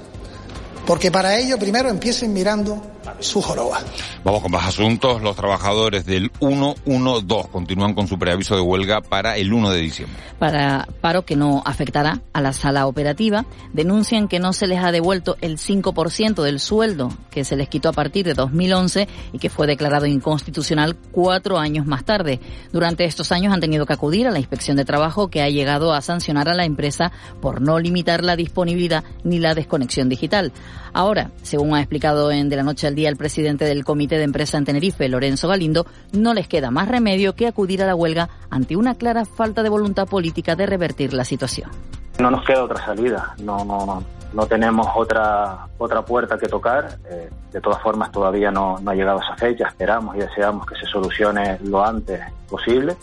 Porque 0.87 1.11
para 1.11 1.39
ello 1.39 1.59
primero 1.59 1.89
empiecen 1.89 2.31
mirando 2.31 2.94
su 3.21 3.41
joroba. 3.41 3.81
Vamos 4.25 4.43
con 4.43 4.53
más 4.53 4.67
asuntos. 4.67 5.23
Los 5.23 5.37
trabajadores 5.37 6.07
del 6.07 6.31
112 6.39 7.49
continúan 7.51 7.95
con 7.95 8.09
su 8.09 8.19
preaviso 8.19 8.55
de 8.55 8.63
huelga 8.63 9.01
para 9.01 9.37
el 9.37 9.53
1 9.53 9.71
de 9.71 9.81
diciembre. 9.81 10.23
Para 10.39 10.89
paro 11.01 11.25
que 11.25 11.37
no 11.37 11.63
afectará 11.65 12.21
a 12.33 12.41
la 12.41 12.53
sala 12.53 12.87
operativa, 12.87 13.47
denuncian 13.73 14.29
que 14.29 14.39
no 14.39 14.53
se 14.53 14.67
les 14.67 14.79
ha 14.83 14.93
devuelto 14.93 15.37
el 15.41 15.59
5% 15.59 16.43
del 16.43 16.61
sueldo 16.61 17.11
que 17.31 17.45
se 17.45 17.57
les 17.57 17.69
quitó 17.69 17.89
a 17.89 17.93
partir 17.93 18.25
de 18.27 18.35
2011 18.35 19.09
y 19.33 19.39
que 19.39 19.51
fue 19.51 19.67
declarado 19.67 20.07
inconstitucional 20.07 20.97
cuatro 21.13 21.59
años 21.59 21.87
más 21.87 22.05
tarde. 22.05 22.41
Durante 22.73 23.05
estos 23.05 23.33
años 23.33 23.53
han 23.53 23.61
tenido 23.61 23.87
que 23.87 23.93
acudir 23.93 24.27
a 24.27 24.31
la 24.31 24.39
inspección 24.39 24.77
de 24.77 24.85
trabajo 24.85 25.29
que 25.29 25.43
ha 25.43 25.49
llegado 25.49 25.93
a 25.93 26.01
sancionar 26.01 26.49
a 26.49 26.55
la 26.55 26.65
empresa 26.65 27.13
por 27.41 27.61
no 27.61 27.79
limitar 27.79 28.25
la 28.25 28.37
disponibilidad 28.37 29.05
ni 29.23 29.39
la 29.39 29.55
desconexión 29.55 30.09
digital. 30.09 30.53
Ahora, 30.93 31.33
según 31.43 31.75
ha 31.75 31.81
explicado 31.81 32.31
en 32.31 32.49
De 32.49 32.57
la 32.57 32.63
Noche 32.63 32.87
al 32.87 32.95
Día 32.95 33.04
el 33.09 33.17
presidente 33.17 33.65
del 33.65 33.85
Comité 33.85 34.17
de 34.17 34.25
Empresa 34.25 34.59
en 34.59 34.65
Tenerife, 34.65 35.09
Lorenzo 35.09 35.49
Galindo, 35.49 35.87
no 36.13 36.35
les 36.35 36.49
queda 36.49 36.71
más 36.71 36.89
remedio 36.89 37.35
que 37.35 37.47
acudir 37.47 37.83
a 37.83 37.87
la 37.87 37.95
huelga 37.95 38.29
ante 38.51 38.77
una 38.77 38.95
clara 38.95 39.25
falta 39.25 39.63
de 39.63 39.69
voluntad 39.69 40.07
política 40.07 40.57
de 40.57 40.67
revertir 40.67 41.13
la 41.13 41.25
situación. 41.25 41.71
No 42.19 42.31
nos 42.31 42.45
queda 42.45 42.65
otra 42.65 42.85
salida, 42.85 43.35
no, 43.43 43.65
no, 43.65 44.03
no 44.33 44.47
tenemos 44.47 44.87
otra 44.95 45.67
otra 45.79 46.03
puerta 46.03 46.39
que 46.39 46.49
tocar. 46.49 46.99
Eh, 47.09 47.31
de 47.53 47.61
todas 47.61 47.81
formas, 47.83 48.11
todavía 48.11 48.51
no, 48.51 48.79
no 48.81 48.91
ha 48.91 48.95
llegado 48.95 49.21
esa 49.21 49.37
fecha. 49.37 49.69
Esperamos 49.69 50.17
y 50.17 50.21
deseamos 50.21 50.67
que 50.67 50.77
se 50.77 50.87
solucione 50.87 51.59
lo 51.65 51.85
antes 51.85 52.21
posible. 52.49 52.97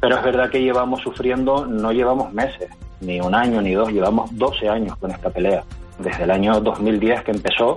Pero 0.00 0.16
es 0.18 0.24
verdad 0.24 0.50
que 0.50 0.60
llevamos 0.60 1.00
sufriendo, 1.00 1.64
no 1.64 1.92
llevamos 1.92 2.32
meses, 2.32 2.70
ni 3.00 3.20
un 3.20 3.34
año 3.34 3.62
ni 3.62 3.72
dos, 3.72 3.90
llevamos 3.90 4.36
12 4.36 4.68
años 4.68 4.96
con 4.98 5.10
esta 5.10 5.30
pelea 5.30 5.64
desde 5.98 6.24
el 6.24 6.30
año 6.30 6.60
2010 6.60 7.22
que 7.22 7.30
empezó. 7.30 7.76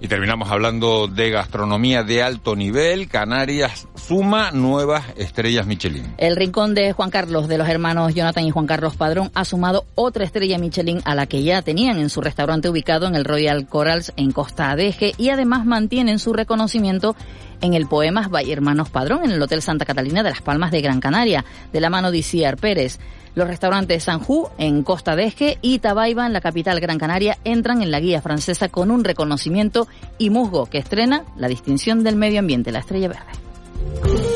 Y 0.00 0.06
terminamos 0.06 0.50
hablando 0.50 1.08
de 1.08 1.30
gastronomía 1.30 2.04
de 2.04 2.22
alto 2.22 2.54
nivel. 2.54 3.08
Canarias 3.08 3.88
suma 3.96 4.52
nuevas 4.52 5.04
estrellas 5.16 5.66
Michelin. 5.66 6.14
El 6.18 6.36
rincón 6.36 6.74
de 6.74 6.92
Juan 6.92 7.10
Carlos, 7.10 7.48
de 7.48 7.58
los 7.58 7.68
hermanos 7.68 8.14
Jonathan 8.14 8.44
y 8.44 8.50
Juan 8.52 8.66
Carlos 8.66 8.94
Padrón, 8.94 9.32
ha 9.34 9.44
sumado 9.44 9.86
otra 9.96 10.24
estrella 10.24 10.56
Michelin 10.58 11.00
a 11.04 11.16
la 11.16 11.26
que 11.26 11.42
ya 11.42 11.62
tenían 11.62 11.98
en 11.98 12.10
su 12.10 12.20
restaurante 12.20 12.68
ubicado 12.68 13.08
en 13.08 13.16
el 13.16 13.24
Royal 13.24 13.66
Corals 13.66 14.12
en 14.16 14.30
Costa 14.30 14.70
Adeje 14.70 15.14
y 15.18 15.30
además 15.30 15.66
mantienen 15.66 16.20
su 16.20 16.32
reconocimiento 16.32 17.16
en 17.60 17.74
el 17.74 17.86
Valle 17.86 18.52
Hermanos 18.52 18.90
Padrón 18.90 19.24
en 19.24 19.32
el 19.32 19.42
Hotel 19.42 19.62
Santa 19.62 19.84
Catalina 19.84 20.22
de 20.22 20.30
las 20.30 20.42
Palmas 20.42 20.70
de 20.70 20.80
Gran 20.80 21.00
Canaria, 21.00 21.44
de 21.72 21.80
la 21.80 21.90
mano 21.90 22.10
de 22.10 22.18
Isiar 22.18 22.56
Pérez. 22.56 22.98
Los 23.34 23.46
restaurantes 23.46 24.04
Sanjú 24.04 24.48
en 24.58 24.82
Costa 24.82 25.14
de 25.14 25.24
Eje 25.24 25.58
y 25.62 25.78
Tabaiba 25.78 26.26
en 26.26 26.32
la 26.32 26.40
capital 26.40 26.80
Gran 26.80 26.98
Canaria 26.98 27.38
entran 27.44 27.82
en 27.82 27.90
la 27.90 28.00
guía 28.00 28.20
francesa 28.20 28.68
con 28.68 28.90
un 28.90 29.04
reconocimiento 29.04 29.86
y 30.18 30.30
Musgo 30.30 30.66
que 30.66 30.78
estrena 30.78 31.24
la 31.36 31.48
distinción 31.48 32.02
del 32.02 32.16
medio 32.16 32.40
ambiente, 32.40 32.72
la 32.72 32.80
estrella 32.80 33.08
verde. 33.08 33.48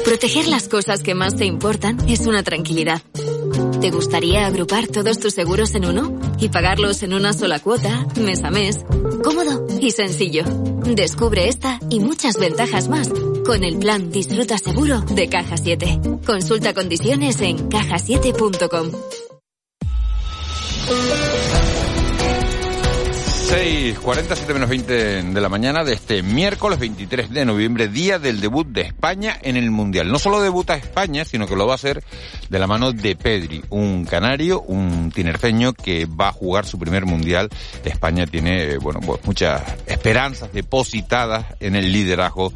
Proteger 0.05 0.47
las 0.49 0.69
cosas 0.69 1.02
que 1.02 1.14
más 1.14 1.37
te 1.37 1.47
importan 1.47 1.99
es 2.09 2.26
una 2.26 2.43
tranquilidad. 2.43 3.02
¿Te 3.81 3.91
gustaría 3.91 4.47
agrupar 4.47 4.87
todos 4.87 5.19
tus 5.19 5.35
seguros 5.35 5.75
en 5.75 5.87
uno 5.87 6.21
y 6.38 6.49
pagarlos 6.49 7.02
en 7.02 7.14
una 7.14 7.33
sola 7.33 7.59
cuota, 7.59 8.07
mes 8.21 8.45
a 8.45 8.50
mes? 8.50 8.85
Cómodo 9.25 9.67
y 9.81 9.91
sencillo. 9.91 10.45
Descubre 10.85 11.49
esta 11.49 11.79
y 11.91 12.01
muchas 12.01 12.39
ventajas 12.39 12.89
más 12.89 13.09
con 13.47 13.65
el 13.65 13.79
plan 13.79 14.11
Disfruta 14.11 14.59
Seguro 14.59 15.01
de 15.01 15.29
Caja 15.29 15.57
7. 15.57 16.01
Consulta 16.27 16.75
condiciones 16.75 17.41
en 17.41 17.69
cajasiete.com. 17.69 18.91
6, 23.43 23.99
47 23.99 24.55
menos 24.55 24.69
20 24.69 25.23
de 25.23 25.41
la 25.41 25.49
mañana 25.49 25.85
de 25.85 25.93
este 25.93 26.23
miércoles 26.23 26.79
23 26.79 27.31
de 27.31 27.45
noviembre, 27.45 27.89
día 27.89 28.19
del 28.19 28.41
debut 28.41 28.67
de 28.67 28.83
España 28.83 29.37
en 29.43 29.57
el 29.57 29.71
Mundial. 29.71 30.11
No 30.11 30.19
solo 30.19 30.41
debuta 30.41 30.77
España, 30.77 31.25
sino 31.25 31.47
que 31.47 31.57
lo 31.57 31.67
va 31.67 31.73
a 31.73 31.75
hacer 31.75 32.03
de 32.49 32.59
la 32.59 32.67
mano 32.67 32.93
de 32.93 33.17
Pedri, 33.17 33.63
un 33.71 34.05
canario, 34.05 34.63
un 34.63 35.11
tinerfeño 35.11 35.73
que 35.73 36.07
va 36.07 36.29
a 36.29 36.33
jugar 36.33 36.67
su 36.67 36.79
primer 36.79 37.05
Mundial. 37.05 37.49
España 37.85 38.27
tiene, 38.27 38.79
bueno, 38.79 39.01
pues 39.01 39.21
muchas 39.25 39.63
esperanzas 39.87 40.53
depositadas 40.53 41.47
en 41.61 41.75
el 41.75 41.93
liderazgo 41.93 42.53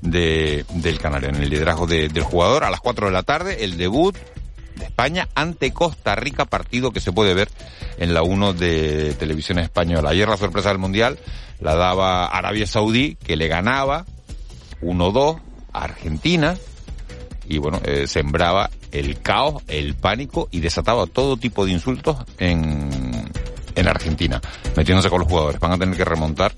de, 0.00 0.64
del 0.74 0.98
canario, 0.98 1.28
en 1.28 1.36
el 1.36 1.48
liderazgo 1.48 1.86
de, 1.86 2.08
del 2.08 2.24
jugador. 2.24 2.64
A 2.64 2.70
las 2.70 2.80
4 2.80 3.06
de 3.06 3.12
la 3.12 3.22
tarde, 3.22 3.64
el 3.64 3.76
debut 3.76 4.16
de 4.16 4.43
España 4.80 5.28
ante 5.34 5.72
Costa 5.72 6.14
Rica, 6.14 6.44
partido 6.44 6.92
que 6.92 7.00
se 7.00 7.12
puede 7.12 7.34
ver 7.34 7.48
en 7.98 8.14
la 8.14 8.22
1 8.22 8.54
de 8.54 9.14
Televisión 9.14 9.58
Española. 9.58 10.10
Ayer 10.10 10.28
la 10.28 10.36
sorpresa 10.36 10.70
del 10.70 10.78
Mundial 10.78 11.18
la 11.60 11.74
daba 11.74 12.26
Arabia 12.26 12.66
Saudí, 12.66 13.16
que 13.16 13.36
le 13.36 13.48
ganaba 13.48 14.04
1-2 14.82 15.40
a 15.72 15.84
Argentina 15.84 16.56
y 17.46 17.58
bueno, 17.58 17.80
eh, 17.84 18.06
sembraba 18.06 18.70
el 18.92 19.20
caos, 19.20 19.62
el 19.68 19.94
pánico 19.94 20.48
y 20.50 20.60
desataba 20.60 21.06
todo 21.06 21.36
tipo 21.36 21.66
de 21.66 21.72
insultos 21.72 22.16
en, 22.38 22.90
en 23.74 23.88
Argentina, 23.88 24.40
metiéndose 24.76 25.10
con 25.10 25.20
los 25.20 25.28
jugadores. 25.28 25.60
Van 25.60 25.72
a 25.72 25.78
tener 25.78 25.96
que 25.96 26.04
remontar 26.04 26.54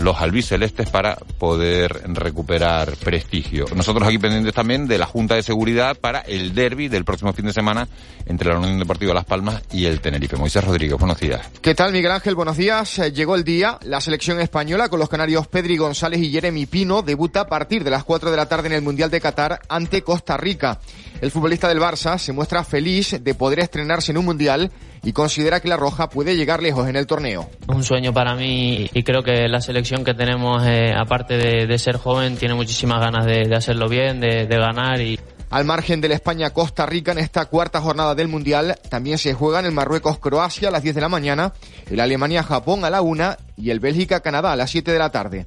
los 0.00 0.20
albicelestes 0.20 0.90
para 0.90 1.16
poder 1.38 2.02
recuperar 2.14 2.96
prestigio. 2.96 3.66
Nosotros 3.74 4.06
aquí 4.06 4.18
pendientes 4.18 4.54
también 4.54 4.86
de 4.86 4.98
la 4.98 5.06
Junta 5.06 5.34
de 5.34 5.42
Seguridad 5.42 5.96
para 5.96 6.20
el 6.20 6.54
derby 6.54 6.88
del 6.88 7.04
próximo 7.04 7.32
fin 7.32 7.46
de 7.46 7.52
semana 7.52 7.88
entre 8.26 8.50
la 8.50 8.58
Unión 8.58 8.78
Deportiva 8.78 9.14
Las 9.14 9.24
Palmas 9.24 9.62
y 9.72 9.84
el 9.84 10.00
Tenerife. 10.00 10.36
Moisés 10.36 10.64
Rodríguez, 10.64 10.98
buenos 10.98 11.18
días. 11.20 11.48
¿Qué 11.60 11.74
tal, 11.74 11.92
Miguel 11.92 12.12
Ángel? 12.12 12.34
Buenos 12.34 12.56
días. 12.56 12.98
Eh, 12.98 13.12
llegó 13.12 13.34
el 13.34 13.44
día. 13.44 13.78
La 13.82 14.00
selección 14.00 14.40
española 14.40 14.88
con 14.88 14.98
los 14.98 15.08
canarios 15.08 15.46
Pedri 15.48 15.76
González 15.76 16.20
y 16.20 16.30
Jeremy 16.30 16.66
Pino 16.66 17.02
debuta 17.02 17.42
a 17.42 17.46
partir 17.46 17.84
de 17.84 17.90
las 17.90 18.04
4 18.04 18.30
de 18.30 18.36
la 18.36 18.46
tarde 18.46 18.68
en 18.68 18.74
el 18.74 18.82
Mundial 18.82 19.10
de 19.10 19.20
Qatar 19.20 19.60
ante 19.68 20.02
Costa 20.02 20.36
Rica. 20.36 20.80
El 21.20 21.30
futbolista 21.30 21.68
del 21.68 21.80
Barça 21.80 22.18
se 22.18 22.32
muestra 22.32 22.64
feliz 22.64 23.16
de 23.20 23.34
poder 23.34 23.60
estrenarse 23.60 24.12
en 24.12 24.18
un 24.18 24.24
Mundial 24.24 24.70
y 25.02 25.12
considera 25.12 25.60
que 25.60 25.68
la 25.68 25.76
Roja 25.76 26.08
puede 26.08 26.36
llegar 26.36 26.62
lejos 26.62 26.88
en 26.88 26.96
el 26.96 27.06
torneo. 27.06 27.48
Es 27.62 27.74
un 27.74 27.84
sueño 27.84 28.12
para 28.12 28.34
mí 28.34 28.88
y 28.92 29.02
creo 29.02 29.22
que 29.22 29.48
la 29.48 29.60
selección 29.60 30.04
que 30.04 30.14
tenemos, 30.14 30.62
eh, 30.66 30.92
aparte 30.96 31.36
de, 31.36 31.66
de, 31.66 31.78
ser 31.78 31.96
joven, 31.96 32.36
tiene 32.36 32.54
muchísimas 32.54 33.00
ganas 33.00 33.24
de, 33.24 33.48
de 33.48 33.56
hacerlo 33.56 33.88
bien, 33.88 34.20
de, 34.20 34.46
de 34.46 34.56
ganar 34.58 35.00
y 35.00 35.18
al 35.50 35.64
margen 35.64 36.00
de 36.00 36.08
la 36.08 36.14
España-Costa 36.14 36.86
Rica 36.86 37.10
en 37.10 37.18
esta 37.18 37.46
cuarta 37.46 37.80
jornada 37.80 38.14
del 38.14 38.28
Mundial, 38.28 38.76
también 38.88 39.18
se 39.18 39.34
juegan 39.34 39.66
el 39.66 39.72
Marruecos-Croacia 39.72 40.68
a 40.68 40.70
las 40.70 40.84
10 40.84 40.94
de 40.94 41.00
la 41.00 41.08
mañana, 41.08 41.52
el 41.90 41.98
Alemania-Japón 41.98 42.84
a 42.84 42.90
la 42.90 43.02
1 43.02 43.36
y 43.56 43.70
el 43.70 43.80
Bélgica-Canadá 43.80 44.52
a 44.52 44.56
las 44.56 44.70
7 44.70 44.92
de 44.92 44.98
la 44.98 45.10
tarde. 45.10 45.46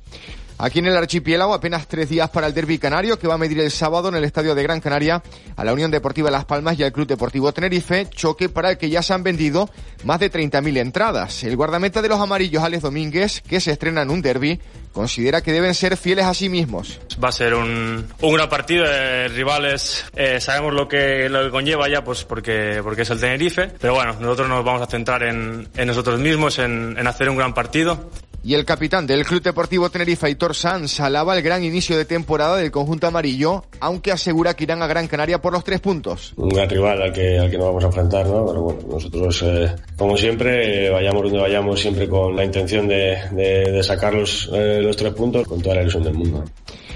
Aquí 0.57 0.79
en 0.79 0.85
el 0.85 0.95
archipiélago 0.95 1.53
apenas 1.53 1.87
tres 1.87 2.09
días 2.09 2.29
para 2.29 2.47
el 2.47 2.53
derby 2.53 2.77
canario 2.77 3.17
que 3.17 3.27
va 3.27 3.35
a 3.35 3.37
medir 3.37 3.59
el 3.59 3.71
sábado 3.71 4.09
en 4.09 4.15
el 4.15 4.23
estadio 4.23 4.55
de 4.55 4.63
Gran 4.63 4.79
Canaria 4.79 5.21
a 5.55 5.63
la 5.63 5.73
Unión 5.73 5.91
Deportiva 5.91 6.29
Las 6.29 6.45
Palmas 6.45 6.77
y 6.79 6.83
al 6.83 6.91
Club 6.91 7.07
Deportivo 7.07 7.51
Tenerife, 7.51 8.07
choque 8.09 8.49
para 8.49 8.71
el 8.71 8.77
que 8.77 8.89
ya 8.89 9.01
se 9.01 9.13
han 9.13 9.23
vendido 9.23 9.69
más 10.03 10.19
de 10.19 10.31
30.000 10.31 10.77
entradas. 10.77 11.43
El 11.43 11.55
guardameta 11.55 12.01
de 12.01 12.09
los 12.09 12.19
amarillos, 12.19 12.63
Alex 12.63 12.83
Domínguez, 12.83 13.41
que 13.41 13.59
se 13.59 13.71
estrena 13.71 14.03
en 14.03 14.11
un 14.11 14.21
derby, 14.21 14.59
considera 14.93 15.41
que 15.41 15.51
deben 15.51 15.73
ser 15.73 15.97
fieles 15.97 16.25
a 16.25 16.33
sí 16.33 16.49
mismos. 16.49 16.99
Va 17.21 17.29
a 17.29 17.31
ser 17.31 17.55
un, 17.55 18.07
gran 18.21 18.49
partido, 18.49 18.85
eh, 18.87 19.27
rivales, 19.27 20.05
eh, 20.15 20.39
sabemos 20.39 20.73
lo 20.73 20.87
que, 20.87 21.27
lo 21.29 21.43
que 21.43 21.49
conlleva 21.49 21.89
ya, 21.89 22.03
pues 22.03 22.23
porque, 22.23 22.79
porque 22.83 23.01
es 23.01 23.09
el 23.09 23.19
Tenerife, 23.19 23.71
pero 23.79 23.95
bueno, 23.95 24.13
nosotros 24.19 24.47
nos 24.47 24.63
vamos 24.63 24.81
a 24.81 24.85
centrar 24.85 25.23
en, 25.23 25.67
en 25.75 25.87
nosotros 25.87 26.19
mismos, 26.19 26.59
en, 26.59 26.95
en 26.97 27.07
hacer 27.07 27.29
un 27.29 27.37
gran 27.37 27.53
partido. 27.53 28.09
Y 28.45 28.55
el 28.55 28.65
capitán 28.65 29.07
del 29.07 29.25
Club 29.25 29.41
Deportivo 29.41 29.89
Tenerife, 29.89 30.25
Aitor 30.25 30.53
Sanz, 30.53 30.99
alaba 30.99 31.37
el 31.37 31.41
gran 31.41 31.63
inicio 31.63 31.97
de 31.97 32.03
temporada 32.03 32.57
del 32.57 32.71
conjunto 32.71 33.07
amarillo, 33.07 33.63
aunque 33.79 34.11
asegura 34.11 34.53
que 34.53 34.65
irán 34.65 34.81
a 34.81 34.87
Gran 34.87 35.07
Canaria 35.07 35.41
por 35.41 35.53
los 35.53 35.63
tres 35.63 35.79
puntos. 35.79 36.33
Un 36.35 36.49
gran 36.49 36.69
rival 36.69 37.01
al 37.01 37.13
que, 37.13 37.39
al 37.39 37.49
que 37.49 37.57
nos 37.57 37.67
vamos 37.67 37.83
a 37.85 37.87
enfrentar, 37.87 38.25
¿no? 38.27 38.45
Pero 38.45 38.61
bueno, 38.61 38.81
nosotros, 38.89 39.43
eh, 39.45 39.73
como 39.97 40.17
siempre, 40.17 40.89
vayamos 40.89 41.23
donde 41.23 41.39
vayamos, 41.39 41.79
siempre 41.79 42.09
con 42.09 42.35
la 42.35 42.43
intención 42.43 42.85
de, 42.85 43.17
de, 43.31 43.71
de 43.71 43.83
sacar 43.83 44.13
los, 44.13 44.49
eh, 44.53 44.81
los 44.81 44.97
tres 44.97 45.13
puntos 45.13 45.47
con 45.47 45.61
toda 45.61 45.75
la 45.75 45.81
ilusión 45.83 46.03
del 46.03 46.15
mundo. 46.15 46.43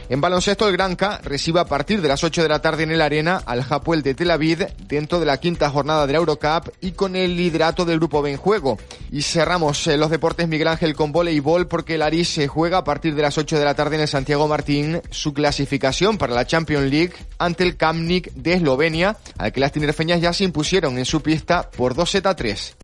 En 0.10 0.22
baloncesto, 0.22 0.68
el 0.68 0.74
Granca 0.74 1.20
recibe 1.22 1.60
a 1.60 1.66
partir 1.66 2.02
de 2.02 2.08
las 2.08 2.24
8 2.24 2.42
de 2.42 2.48
la 2.48 2.62
tarde 2.62 2.84
en 2.84 2.92
el 2.92 3.02
Arena 3.02 3.42
al 3.46 3.66
Hapoel 3.70 4.04
de 4.04 4.14
Tel 4.14 4.32
Aviv 4.32 4.66
dentro 4.88 5.20
de 5.20 5.26
la 5.26 5.38
quinta 5.38 5.70
jornada 5.70 6.08
de 6.08 6.14
la 6.14 6.20
Eurocup 6.20 6.70
y 6.80 6.92
con 6.92 7.18
el 7.18 7.36
liderato 7.36 7.84
del 7.84 7.98
grupo 8.00 8.22
B 8.22 8.32
en 8.32 8.38
juego. 8.38 8.78
Y 9.12 9.22
cerramos 9.24 9.86
eh, 9.88 9.98
los 9.98 10.10
deportes 10.10 10.48
Miguel 10.48 10.70
Ángel 10.70 10.96
con 10.96 11.12
voleibol 11.12 11.68
porque 11.68 11.96
el 11.96 12.04
Aris 12.04 12.30
se 12.30 12.48
juega 12.48 12.78
a 12.78 12.84
partir 12.86 13.16
de 13.16 13.22
las 13.22 13.38
8 13.38 13.60
de 13.60 13.66
la 13.66 13.76
tarde 13.76 13.96
en 13.96 14.04
el 14.04 14.08
Santiago 14.08 14.48
Martín 14.48 15.02
su 15.12 15.34
clasificación 15.34 16.18
para 16.18 16.34
la 16.34 16.48
Champions 16.48 16.90
League 16.90 17.14
ante 17.38 17.64
el 17.66 17.76
Kamnik 17.76 18.32
de 18.32 18.54
Eslovenia, 18.54 19.18
al 19.38 19.52
que 19.52 19.60
las 19.60 19.74
tinerfeñas 19.74 20.22
ya 20.22 20.32
se 20.32 20.46
impusieron 20.46 20.98
en 20.98 21.06
su 21.06 21.22
pista 21.22 21.70
por 21.70 21.96
2 21.96 22.10
z 22.10 22.36
3. 22.36 22.78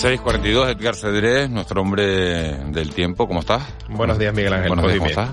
642, 0.00 0.70
Edgar 0.70 0.96
Cedrés, 0.96 1.50
nuestro 1.50 1.82
hombre 1.82 2.06
del 2.06 2.94
tiempo, 2.94 3.28
¿cómo 3.28 3.40
estás? 3.40 3.62
Buenos 3.90 4.18
días, 4.18 4.32
Miguel 4.32 4.54
Ángel. 4.54 4.68
Buenos 4.68 4.86
días, 4.86 4.98
¿cómo 4.98 5.08
bien. 5.08 5.20
estás? 5.20 5.30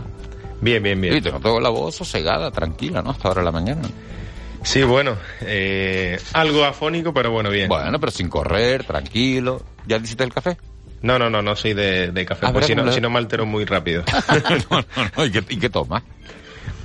Bien, 0.60 0.84
bien, 0.84 1.00
bien. 1.00 1.16
Y 1.16 1.22
te 1.22 1.32
noto 1.32 1.58
la 1.62 1.70
voz 1.70 1.96
sosegada, 1.96 2.52
tranquila, 2.52 3.02
¿no? 3.02 3.12
Hasta 3.12 3.30
ahora 3.30 3.40
de 3.40 3.46
la 3.46 3.52
mañana. 3.54 3.84
Sí, 4.64 4.84
bueno, 4.84 5.16
eh, 5.40 6.20
algo 6.34 6.66
afónico, 6.66 7.14
pero 7.14 7.32
bueno, 7.32 7.50
bien. 7.50 7.70
Bueno, 7.70 7.98
pero 7.98 8.12
sin 8.12 8.28
correr, 8.28 8.84
tranquilo. 8.84 9.62
¿Ya 9.86 9.96
hiciste 9.96 10.26
el 10.26 10.34
café? 10.34 10.58
No, 11.02 11.18
no, 11.18 11.30
no, 11.30 11.42
no 11.42 11.56
soy 11.56 11.74
de, 11.74 12.12
de 12.12 12.26
café, 12.26 12.48
Ah, 12.48 12.52
pues 12.52 12.66
si 12.66 12.76
no, 12.76 12.92
si 12.92 13.00
no 13.00 13.10
me 13.10 13.20
altero 13.20 13.46
muy 13.46 13.64
rápido. 13.64 14.04
no, 14.70 14.82
no, 14.82 14.86
no. 15.16 15.26
¿Y 15.26 15.32
qué, 15.32 15.46
y 15.48 15.60
qué 15.60 15.70
tomas? 15.70 16.04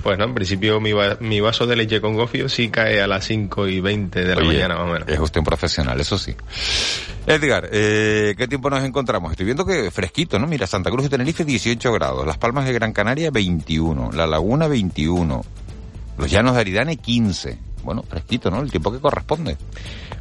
Pues 0.03 0.17
no, 0.17 0.25
en 0.25 0.33
principio 0.33 0.81
mi, 0.81 0.91
va- 0.91 1.17
mi 1.21 1.39
vaso 1.39 1.65
de 1.65 1.77
leche 1.77 2.01
con 2.01 2.13
gofio 2.15 2.49
sí 2.49 2.67
cae 2.69 3.01
a 3.01 3.07
las 3.07 3.23
5 3.25 3.67
y 3.69 3.79
20 3.79 4.25
de 4.25 4.35
la 4.35 4.41
mañana, 4.47 4.75
más 4.75 4.83
o 4.83 4.87
menos. 4.93 5.07
Es 5.07 5.17
usted 5.19 5.39
un 5.39 5.45
profesional, 5.45 5.99
eso 6.01 6.17
sí. 6.17 6.35
Edgar, 7.25 7.69
eh, 7.71 8.35
¿qué 8.37 8.47
tiempo 8.49 8.69
nos 8.69 8.83
encontramos? 8.83 9.31
Estoy 9.31 9.45
viendo 9.45 9.65
que 9.65 9.89
fresquito, 9.91 10.37
¿no? 10.39 10.45
Mira, 10.47 10.67
Santa 10.67 10.89
Cruz 10.91 11.03
de 11.03 11.09
Tenerife 11.09 11.45
18 11.45 11.93
grados, 11.93 12.27
Las 12.27 12.37
Palmas 12.37 12.65
de 12.65 12.73
Gran 12.73 12.91
Canaria 12.91 13.31
21, 13.31 14.11
La 14.11 14.27
Laguna 14.27 14.67
21, 14.67 15.45
Los 16.17 16.29
Llanos 16.29 16.55
de 16.55 16.59
Aridane 16.61 16.97
15. 16.97 17.57
Bueno, 17.83 18.03
fresquito, 18.03 18.51
¿no? 18.51 18.61
El 18.61 18.71
tiempo 18.71 18.91
que 18.91 18.99
corresponde. 18.99 19.55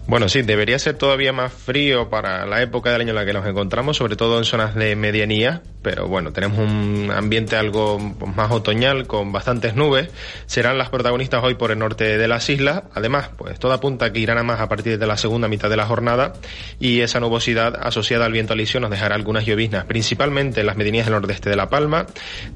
Bueno, 0.07 0.29
sí, 0.29 0.43
debería 0.43 0.79
ser 0.79 0.95
todavía 0.95 1.33
más 1.33 1.53
frío 1.53 2.11
para 2.11 2.45
la 2.45 2.61
época 2.61 2.91
del 2.91 3.03
año 3.03 3.11
en 3.11 3.17
la 3.17 3.25
que 3.25 3.33
nos 3.33 3.47
encontramos, 3.47 3.97
sobre 3.97 4.17
todo 4.17 4.39
en 4.39 4.45
zonas 4.45 4.75
de 4.75 4.97
medianía, 4.97 5.63
pero 5.83 6.09
bueno, 6.09 6.33
tenemos 6.33 6.59
un 6.59 7.11
ambiente 7.15 7.57
algo 7.57 7.99
pues, 8.19 8.35
más 8.37 8.51
otoñal 8.51 9.07
con 9.07 9.33
bastantes 9.33 9.75
nubes. 9.77 10.09
Serán 10.47 10.77
las 10.77 10.91
protagonistas 10.91 11.43
hoy 11.45 11.55
por 11.55 11.71
el 11.71 11.79
norte 11.79 12.19
de 12.19 12.29
las 12.29 12.49
islas. 12.51 12.83
Además, 12.95 13.31
pues 13.37 13.59
todo 13.59 13.73
apunta 13.73 14.07
a 14.07 14.13
que 14.13 14.21
irán 14.21 14.39
a 14.39 14.43
más 14.43 14.61
a 14.61 14.69
partir 14.69 14.99
de 14.99 15.07
la 15.07 15.17
segunda 15.17 15.49
mitad 15.49 15.71
de 15.71 15.77
la 15.77 15.87
jornada 15.87 16.33
y 16.81 17.01
esa 17.01 17.21
nubosidad 17.21 17.77
asociada 17.81 18.27
al 18.27 18.33
viento 18.33 18.53
alisio 18.53 18.81
nos 18.81 18.91
dejará 18.91 19.15
algunas 19.15 19.47
lloviznas, 19.47 19.85
principalmente 19.85 20.61
en 20.61 20.67
las 20.67 20.77
medianías 20.77 21.07
del 21.07 21.15
nordeste 21.15 21.49
de 21.49 21.57
La 21.57 21.69
Palma, 21.69 22.07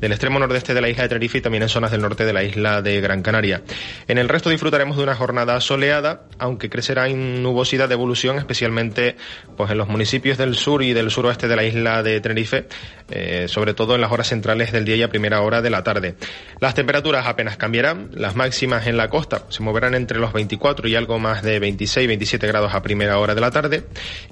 del 0.00 0.12
extremo 0.12 0.38
nordeste 0.38 0.74
de 0.74 0.80
la 0.80 0.88
isla 0.88 1.04
de 1.04 1.08
Tenerife 1.08 1.38
y 1.38 1.40
también 1.40 1.62
en 1.62 1.68
zonas 1.68 1.90
del 1.90 2.02
norte 2.02 2.24
de 2.24 2.32
la 2.32 2.44
isla 2.44 2.82
de 2.82 3.00
Gran 3.00 3.22
Canaria. 3.22 3.62
En 4.08 4.18
el 4.18 4.28
resto 4.28 4.50
disfrutaremos 4.50 4.96
de 4.96 5.02
una 5.02 5.14
jornada 5.14 5.60
soleada, 5.60 6.22
aunque 6.38 6.70
crecerá 6.70 7.08
en 7.08 7.35
nubosidad 7.42 7.88
de 7.88 7.94
evolución, 7.94 8.38
especialmente 8.38 9.16
pues 9.56 9.70
en 9.70 9.78
los 9.78 9.88
municipios 9.88 10.38
del 10.38 10.54
sur 10.54 10.82
y 10.82 10.92
del 10.92 11.10
suroeste 11.10 11.48
de 11.48 11.56
la 11.56 11.64
isla 11.64 12.02
de 12.02 12.20
Tenerife, 12.20 12.66
eh, 13.10 13.46
sobre 13.48 13.74
todo 13.74 13.94
en 13.94 14.00
las 14.00 14.12
horas 14.12 14.28
centrales 14.28 14.72
del 14.72 14.84
día 14.84 14.96
y 14.96 15.02
a 15.02 15.08
primera 15.08 15.40
hora 15.40 15.62
de 15.62 15.70
la 15.70 15.82
tarde. 15.82 16.16
Las 16.60 16.74
temperaturas 16.74 17.26
apenas 17.26 17.56
cambiarán, 17.56 18.10
las 18.12 18.36
máximas 18.36 18.86
en 18.86 18.96
la 18.96 19.08
costa 19.08 19.44
se 19.48 19.62
moverán 19.62 19.94
entre 19.94 20.18
los 20.18 20.32
24 20.32 20.88
y 20.88 20.96
algo 20.96 21.18
más 21.18 21.42
de 21.42 21.60
26-27 21.60 22.46
grados 22.46 22.74
a 22.74 22.82
primera 22.82 23.18
hora 23.18 23.34
de 23.34 23.40
la 23.40 23.50
tarde 23.50 23.84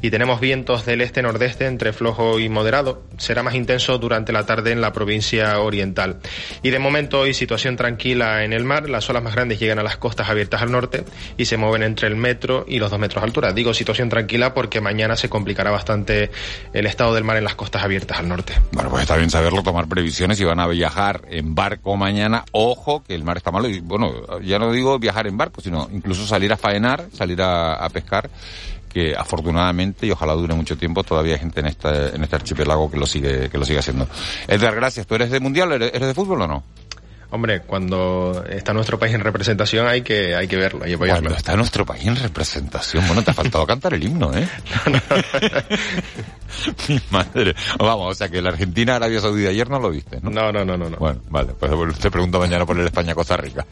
y 0.02 0.11
tenemos 0.11 0.40
vientos 0.40 0.85
del 0.85 1.00
este-nordeste 1.00 1.66
entre 1.66 1.93
flojo 1.93 2.38
y 2.38 2.49
moderado. 2.49 3.02
Será 3.19 3.43
más 3.43 3.54
intenso 3.54 3.99
durante 3.99 4.33
la 4.33 4.47
tarde 4.47 4.73
en 4.73 4.81
la 4.81 4.93
provincia 4.93 5.59
oriental. 5.61 6.19
Y 6.62 6.71
de 6.71 6.78
momento 6.78 7.21
hoy 7.21 7.35
situación 7.35 7.76
tranquila 7.76 8.45
en 8.45 8.52
el 8.52 8.64
mar, 8.64 8.88
las 8.88 9.09
olas 9.11 9.23
más 9.23 9.35
grandes 9.35 9.61
llegan 9.61 9.78
a 9.78 9.83
las 9.83 9.97
costas 9.97 10.28
abiertas 10.28 10.62
al 10.62 10.73
norte 10.73 11.04
y 11.37 11.45
se 11.45 11.57
mueven 11.57 11.83
entre 11.83 12.09
el 12.09 12.16
metro 12.16 12.64
y 12.66 12.78
los 12.78 12.90
dos 12.90 12.99
metros 12.99 13.23
de 13.23 13.26
altura. 13.26 13.52
Digo 13.52 13.75
situación 13.75 14.09
tranquila 14.09 14.54
porque 14.54 14.81
mañana 14.81 15.16
se 15.16 15.28
complicará 15.28 15.71
bastante 15.71 16.31
el 16.73 16.87
estado 16.87 17.14
del 17.14 17.25
mar 17.25 17.37
en 17.37 17.45
las 17.45 17.54
costas 17.54 17.83
abiertas 17.83 18.19
al 18.19 18.28
norte. 18.28 18.54
Bueno, 18.73 18.90
pues 18.90 19.02
está 19.02 19.16
bien 19.16 19.30
saberlo, 19.30 19.62
tomar 19.62 19.87
previsiones 19.87 20.37
si 20.38 20.44
van 20.44 20.59
a 20.59 20.66
viajar 20.66 21.23
en 21.30 21.54
barco 21.54 21.97
mañana. 21.97 22.44
Ojo, 22.52 23.04
que 23.04 23.14
el 23.14 23.23
mar 23.23 23.37
está 23.37 23.50
malo. 23.50 23.68
Y 23.68 23.80
bueno, 23.80 24.40
ya 24.40 24.59
no 24.59 24.73
digo 24.73 24.99
viajar 24.99 25.26
en 25.26 25.37
barco, 25.37 25.61
sino 25.61 25.88
incluso 25.92 26.26
salir 26.26 26.52
a 26.52 26.56
faenar, 26.56 27.06
salir 27.12 27.40
a, 27.40 27.88
pescar 27.90 28.28
que 28.88 29.14
afortunadamente 29.16 30.06
y 30.06 30.12
ojalá 30.12 30.35
dure 30.35 30.54
mucho 30.54 30.78
tiempo 30.78 31.02
todavía 31.02 31.35
hay 31.35 31.40
gente 31.40 31.61
en 31.61 31.66
este, 31.66 32.14
en 32.14 32.23
este 32.23 32.37
archipiélago 32.37 32.88
que 32.88 32.97
lo 32.97 33.06
sigue 33.06 33.49
que 33.49 33.59
lo 33.59 33.64
sigue 33.64 33.80
haciendo. 33.80 34.09
Edgar, 34.47 34.75
gracias. 34.75 35.06
¿Tú 35.06 35.14
eres 35.14 35.30
de 35.30 35.40
mundial? 35.40 35.73
¿Eres, 35.73 35.92
eres 35.94 36.09
de 36.09 36.14
fútbol 36.14 36.42
o 36.42 36.47
no? 36.47 36.62
Hombre, 37.35 37.62
cuando 37.62 38.45
está 38.49 38.73
nuestro 38.73 38.97
país 38.97 39.12
en 39.12 39.21
representación 39.21 39.88
hay 39.88 40.03
que 40.03 40.37
hay 40.37 40.47
que 40.47 40.57
verlo, 40.57 40.85
hay 40.85 40.91
que 40.91 40.95
apoyarlo. 40.95 41.23
Cuando 41.23 41.37
está 41.37 41.57
nuestro 41.57 41.85
país 41.85 42.07
en 42.07 42.14
representación, 42.14 43.05
bueno, 43.09 43.25
te 43.25 43.33
ha 43.33 43.35
faltado 43.35 43.67
cantar 43.75 43.93
el 43.93 44.05
himno, 44.05 44.33
¿eh? 44.33 44.49
Mi 46.88 47.00
madre. 47.11 47.57
Vamos, 47.76 48.12
o 48.12 48.14
sea 48.14 48.29
que 48.29 48.41
la 48.41 48.50
Argentina, 48.50 48.95
Arabia 48.95 49.21
Saudí 49.21 49.43
de 49.43 49.49
ayer 49.49 49.69
no 49.69 49.81
lo 49.81 49.91
viste, 49.91 50.21
¿no? 50.23 50.31
No, 50.31 50.53
no, 50.53 50.64
no, 50.64 50.76
no. 50.76 50.88
no. 50.88 50.97
Bueno, 50.97 51.23
vale, 51.29 51.55
pues 51.59 51.99
te 51.99 52.09
pregunto 52.09 52.38
mañana 52.38 52.64
por 52.64 52.79
el 52.79 52.87
España-Costa 52.87 53.37
Rica. 53.37 53.67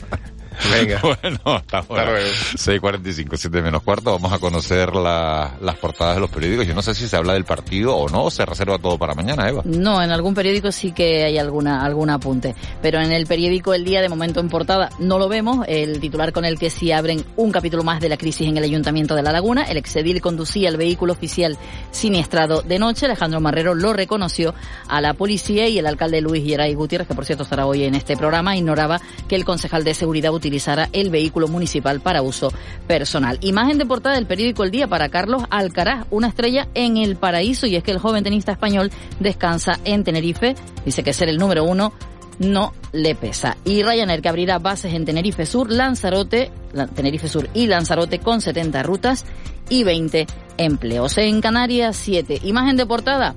Venga. 0.71 1.01
bueno, 1.23 1.39
hasta 1.45 1.79
ahora. 1.79 2.19
6.45, 2.21 3.37
7 3.37 3.63
menos 3.63 3.83
cuarto. 3.83 4.13
Vamos 4.13 4.33
a 4.33 4.39
conocer 4.39 4.95
la, 4.95 5.57
las 5.61 5.77
portadas 5.77 6.17
de 6.17 6.21
los 6.21 6.31
periódicos. 6.31 6.67
Yo 6.67 6.75
no 6.75 6.83
sé 6.83 6.95
si 6.95 7.09
se 7.09 7.17
habla 7.17 7.35
del 7.35 7.45
partido 7.45 7.97
o 7.97 8.09
no, 8.09 8.25
o 8.25 8.31
se 8.31 8.45
reserva 8.45 8.79
todo 8.79 8.99
para 8.99 9.15
mañana, 9.15 9.49
Eva. 9.49 9.63
No, 9.65 10.03
en 10.03 10.11
algún 10.11 10.35
periódico 10.35 10.73
sí 10.73 10.93
que 10.93 11.25
hay 11.25 11.39
alguna, 11.39 11.85
algún 11.85 12.11
apunte. 12.11 12.55
Pero 12.81 13.01
en 13.01 13.13
el 13.13 13.27
periódico 13.27 13.75
El 13.75 13.85
Día, 13.85 14.01
de 14.01 14.09
momento 14.09 14.41
en 14.41 14.49
portada, 14.49 14.91
no 14.99 15.19
lo 15.19 15.29
vemos. 15.29 15.65
El 15.69 16.01
titular 16.01 16.33
con 16.33 16.45
el 16.45 16.59
que 16.59 16.71
sí 16.71 16.93
abren 16.93 17.25
un 17.37 17.53
capítulo 17.53 17.83
más 17.83 18.01
de 18.01 18.09
la 18.09 18.17
crisis 18.17 18.49
en 18.49 18.57
el 18.57 18.65
Ayuntamiento 18.65 19.15
de 19.15 19.23
La 19.23 19.33
Laguna. 19.33 19.65
El 19.65 19.77
exedil 19.77 20.21
conducía 20.21 20.69
el 20.69 20.77
vehículo 20.77 21.13
oficial 21.13 21.59
siniestrado 21.91 22.63
de 22.63 22.79
noche. 22.79 23.07
Alejandro 23.07 23.41
Marrero 23.41 23.75
lo 23.75 23.93
reconoció 23.93 24.55
a 24.89 25.01
la 25.01 25.15
policía 25.15 25.69
y 25.69 25.79
el 25.79 25.87
alcalde 25.87 26.21
Luis 26.21 26.45
Geray 26.45 26.75
Gutiérrez, 26.75 27.09
que 27.09 27.15
por 27.15 27.25
cierto 27.25 27.45
estará 27.45 27.67
hoy 27.67 27.85
en 27.85 27.95
este 27.95 28.17
programa, 28.17 28.57
ignoraba 28.57 29.01
que 29.29 29.37
el 29.37 29.45
concejal 29.45 29.85
de 29.85 29.95
seguridad 29.95 30.31
utilizara 30.43 30.89
el 30.93 31.11
vehículo 31.11 31.47
municipal 31.47 32.01
para 32.01 32.23
uso 32.23 32.53
personal. 32.87 33.39
Imagen 33.43 33.79
de 33.79 33.87
portada 33.87 34.17
del 34.17 34.27
periódico 34.27 34.65
El 34.65 34.73
Día 34.73 34.89
para 34.89 35.09
Carlos 35.09 35.45
Alcaraz, 35.51 36.07
una 36.11 36.29
estrella 36.29 36.69
en 36.75 36.97
el 36.97 37.17
paraíso 37.17 37.67
y 37.67 37.77
es 37.77 37.85
que 37.85 37.93
el 37.93 37.99
joven 37.99 38.25
tenista 38.25 38.53
español 38.53 38.91
descansa 39.21 39.79
en 39.85 40.03
Tenerife. 40.03 40.57
Dice 40.85 41.03
que 41.05 41.13
ser 41.13 41.29
el 41.29 41.39
número 41.39 41.65
uno 41.65 41.93
no 42.41 42.73
le 42.93 43.15
pesa. 43.15 43.57
Y 43.65 43.83
Ryanair 43.83 44.21
que 44.21 44.29
abrirá 44.29 44.59
bases 44.59 44.95
en 44.95 45.05
Tenerife 45.05 45.47
Sur, 45.47 45.71
Lanzarote, 45.71 46.51
Tenerife 46.95 47.29
Sur 47.29 47.49
y 47.55 47.67
Lanzarote 47.67 48.19
con 48.19 48.41
70 48.41 48.83
rutas 48.83 49.25
y 49.69 49.85
20 49.85 50.27
empleos. 50.59 51.19
En 51.19 51.41
Canarias 51.41 51.97
7. 51.97 52.41
Imagen 52.43 52.77
de 52.77 52.87
portada 52.87 53.37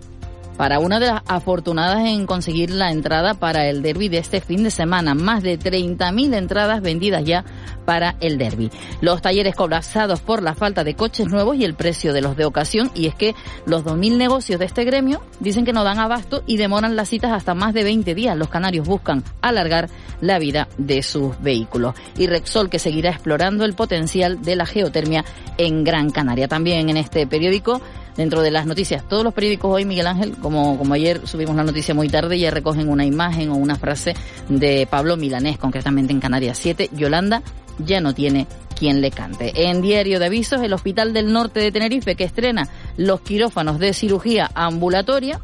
para 0.57 0.79
una 0.79 0.99
de 0.99 1.07
las 1.07 1.21
afortunadas 1.27 2.05
en 2.05 2.25
conseguir 2.25 2.71
la 2.71 2.91
entrada 2.91 3.33
para 3.33 3.67
el 3.67 3.81
derby 3.81 4.09
de 4.09 4.17
este 4.19 4.41
fin 4.41 4.63
de 4.63 4.71
semana. 4.71 5.13
Más 5.13 5.43
de 5.43 5.59
30.000 5.59 6.35
entradas 6.35 6.81
vendidas 6.81 7.23
ya 7.23 7.43
para 7.85 8.15
el 8.19 8.37
derby. 8.37 8.71
Los 9.01 9.21
talleres 9.21 9.55
colapsados 9.55 10.19
por 10.19 10.43
la 10.43 10.55
falta 10.55 10.83
de 10.83 10.95
coches 10.95 11.27
nuevos 11.27 11.55
y 11.55 11.63
el 11.63 11.75
precio 11.75 12.13
de 12.13 12.21
los 12.21 12.35
de 12.35 12.45
ocasión. 12.45 12.91
Y 12.93 13.07
es 13.07 13.15
que 13.15 13.35
los 13.65 13.83
2.000 13.83 14.17
negocios 14.17 14.59
de 14.59 14.65
este 14.65 14.83
gremio 14.83 15.21
dicen 15.39 15.65
que 15.65 15.73
no 15.73 15.83
dan 15.83 15.99
abasto 15.99 16.43
y 16.45 16.57
demoran 16.57 16.95
las 16.95 17.09
citas 17.09 17.31
hasta 17.31 17.53
más 17.53 17.73
de 17.73 17.83
20 17.83 18.15
días. 18.15 18.37
Los 18.37 18.49
canarios 18.49 18.87
buscan 18.87 19.23
alargar 19.41 19.89
la 20.21 20.39
vida 20.39 20.67
de 20.77 21.03
sus 21.03 21.39
vehículos. 21.41 21.95
Y 22.17 22.27
Rexol 22.27 22.69
que 22.69 22.79
seguirá 22.79 23.11
explorando 23.11 23.65
el 23.65 23.73
potencial 23.73 24.41
de 24.41 24.55
la 24.55 24.65
geotermia 24.65 25.23
en 25.57 25.83
Gran 25.83 26.09
Canaria. 26.09 26.47
También 26.47 26.89
en 26.89 26.97
este 26.97 27.27
periódico 27.27 27.81
dentro 28.15 28.41
de 28.41 28.51
las 28.51 28.65
noticias. 28.65 29.07
Todos 29.07 29.23
los 29.23 29.33
periódicos 29.33 29.71
hoy, 29.71 29.85
Miguel 29.85 30.07
Ángel, 30.07 30.37
como, 30.37 30.77
como 30.77 30.93
ayer 30.93 31.27
subimos 31.27 31.55
la 31.55 31.63
noticia 31.63 31.93
muy 31.93 32.09
tarde, 32.09 32.39
ya 32.39 32.51
recogen 32.51 32.89
una 32.89 33.05
imagen 33.05 33.49
o 33.49 33.55
una 33.55 33.75
frase 33.75 34.13
de 34.49 34.87
Pablo 34.89 35.17
Milanés, 35.17 35.57
concretamente 35.57 36.13
en 36.13 36.19
Canarias 36.19 36.57
7. 36.57 36.91
Yolanda 36.93 37.41
ya 37.79 38.01
no 38.01 38.13
tiene 38.13 38.47
quien 38.77 39.01
le 39.01 39.11
cante. 39.11 39.69
En 39.69 39.81
Diario 39.81 40.19
de 40.19 40.25
Avisos, 40.25 40.61
el 40.61 40.73
Hospital 40.73 41.13
del 41.13 41.31
Norte 41.31 41.59
de 41.59 41.71
Tenerife, 41.71 42.15
que 42.15 42.25
estrena 42.25 42.67
los 42.97 43.21
quirófanos 43.21 43.79
de 43.79 43.93
cirugía 43.93 44.51
ambulatoria, 44.53 45.39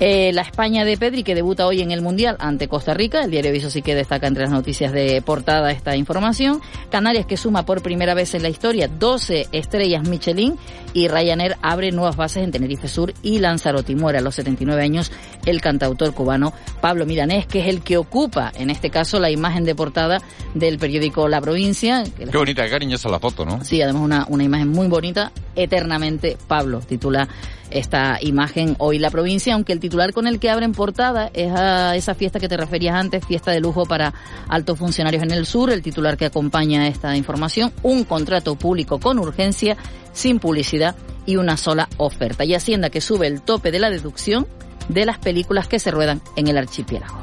eh, 0.00 0.32
la 0.32 0.40
España 0.40 0.86
de 0.86 0.96
Pedri, 0.96 1.22
que 1.22 1.34
debuta 1.34 1.66
hoy 1.66 1.82
en 1.82 1.90
el 1.90 2.00
Mundial 2.00 2.36
ante 2.38 2.68
Costa 2.68 2.94
Rica. 2.94 3.22
El 3.22 3.30
diario 3.30 3.52
Viso 3.52 3.68
sí 3.68 3.82
que 3.82 3.94
destaca 3.94 4.26
entre 4.26 4.44
las 4.44 4.52
noticias 4.52 4.92
de 4.92 5.20
portada 5.20 5.70
esta 5.72 5.94
información. 5.94 6.62
Canarias, 6.90 7.26
que 7.26 7.36
suma 7.36 7.66
por 7.66 7.82
primera 7.82 8.14
vez 8.14 8.32
en 8.32 8.42
la 8.42 8.48
historia 8.48 8.88
12 8.88 9.48
estrellas 9.52 10.08
Michelin. 10.08 10.56
Y 10.94 11.08
Ryanair 11.08 11.56
abre 11.60 11.92
nuevas 11.92 12.16
bases 12.16 12.42
en 12.42 12.50
Tenerife 12.50 12.88
Sur 12.88 13.12
y 13.22 13.40
Lanzarote. 13.40 13.94
Muere 13.94 14.18
a 14.18 14.22
los 14.22 14.34
79 14.36 14.82
años 14.82 15.12
el 15.44 15.60
cantautor 15.60 16.14
cubano 16.14 16.54
Pablo 16.80 17.04
Milanés, 17.04 17.46
que 17.46 17.60
es 17.60 17.66
el 17.66 17.82
que 17.82 17.98
ocupa, 17.98 18.52
en 18.56 18.70
este 18.70 18.88
caso, 18.88 19.20
la 19.20 19.30
imagen 19.30 19.64
de 19.64 19.74
portada 19.74 20.22
del 20.54 20.78
periódico 20.78 21.28
La 21.28 21.42
Provincia. 21.42 22.04
Qué 22.16 22.24
bonita, 22.24 22.64
qué 22.64 22.70
cariñosa 22.70 23.10
la 23.10 23.18
foto, 23.18 23.44
¿no? 23.44 23.62
Sí, 23.64 23.82
además 23.82 24.02
una, 24.02 24.26
una 24.28 24.44
imagen 24.44 24.68
muy 24.68 24.88
bonita. 24.88 25.30
Eternamente 25.54 26.38
Pablo, 26.48 26.80
titula 26.80 27.28
esta 27.70 28.18
imagen 28.20 28.76
hoy 28.78 28.98
la 28.98 29.10
provincia, 29.10 29.54
aunque 29.54 29.72
el 29.72 29.80
titular 29.90 30.12
con 30.12 30.28
el 30.28 30.38
que 30.38 30.48
abren 30.48 30.70
portada 30.70 31.32
es 31.34 31.50
a 31.50 31.96
esa 31.96 32.14
fiesta 32.14 32.38
que 32.38 32.48
te 32.48 32.56
referías 32.56 32.94
antes, 32.94 33.26
fiesta 33.26 33.50
de 33.50 33.58
lujo 33.58 33.86
para 33.86 34.14
altos 34.46 34.78
funcionarios 34.78 35.24
en 35.24 35.32
el 35.32 35.46
sur, 35.46 35.68
el 35.68 35.82
titular 35.82 36.16
que 36.16 36.26
acompaña 36.26 36.86
esta 36.86 37.16
información, 37.16 37.72
un 37.82 38.04
contrato 38.04 38.54
público 38.54 39.00
con 39.00 39.18
urgencia, 39.18 39.76
sin 40.12 40.38
publicidad 40.38 40.94
y 41.26 41.34
una 41.36 41.56
sola 41.56 41.88
oferta. 41.96 42.44
Y 42.44 42.54
Hacienda 42.54 42.88
que 42.88 43.00
sube 43.00 43.26
el 43.26 43.42
tope 43.42 43.72
de 43.72 43.80
la 43.80 43.90
deducción 43.90 44.46
de 44.88 45.06
las 45.06 45.18
películas 45.18 45.66
que 45.66 45.80
se 45.80 45.90
ruedan 45.90 46.22
en 46.36 46.46
el 46.46 46.56
archipiélago. 46.56 47.18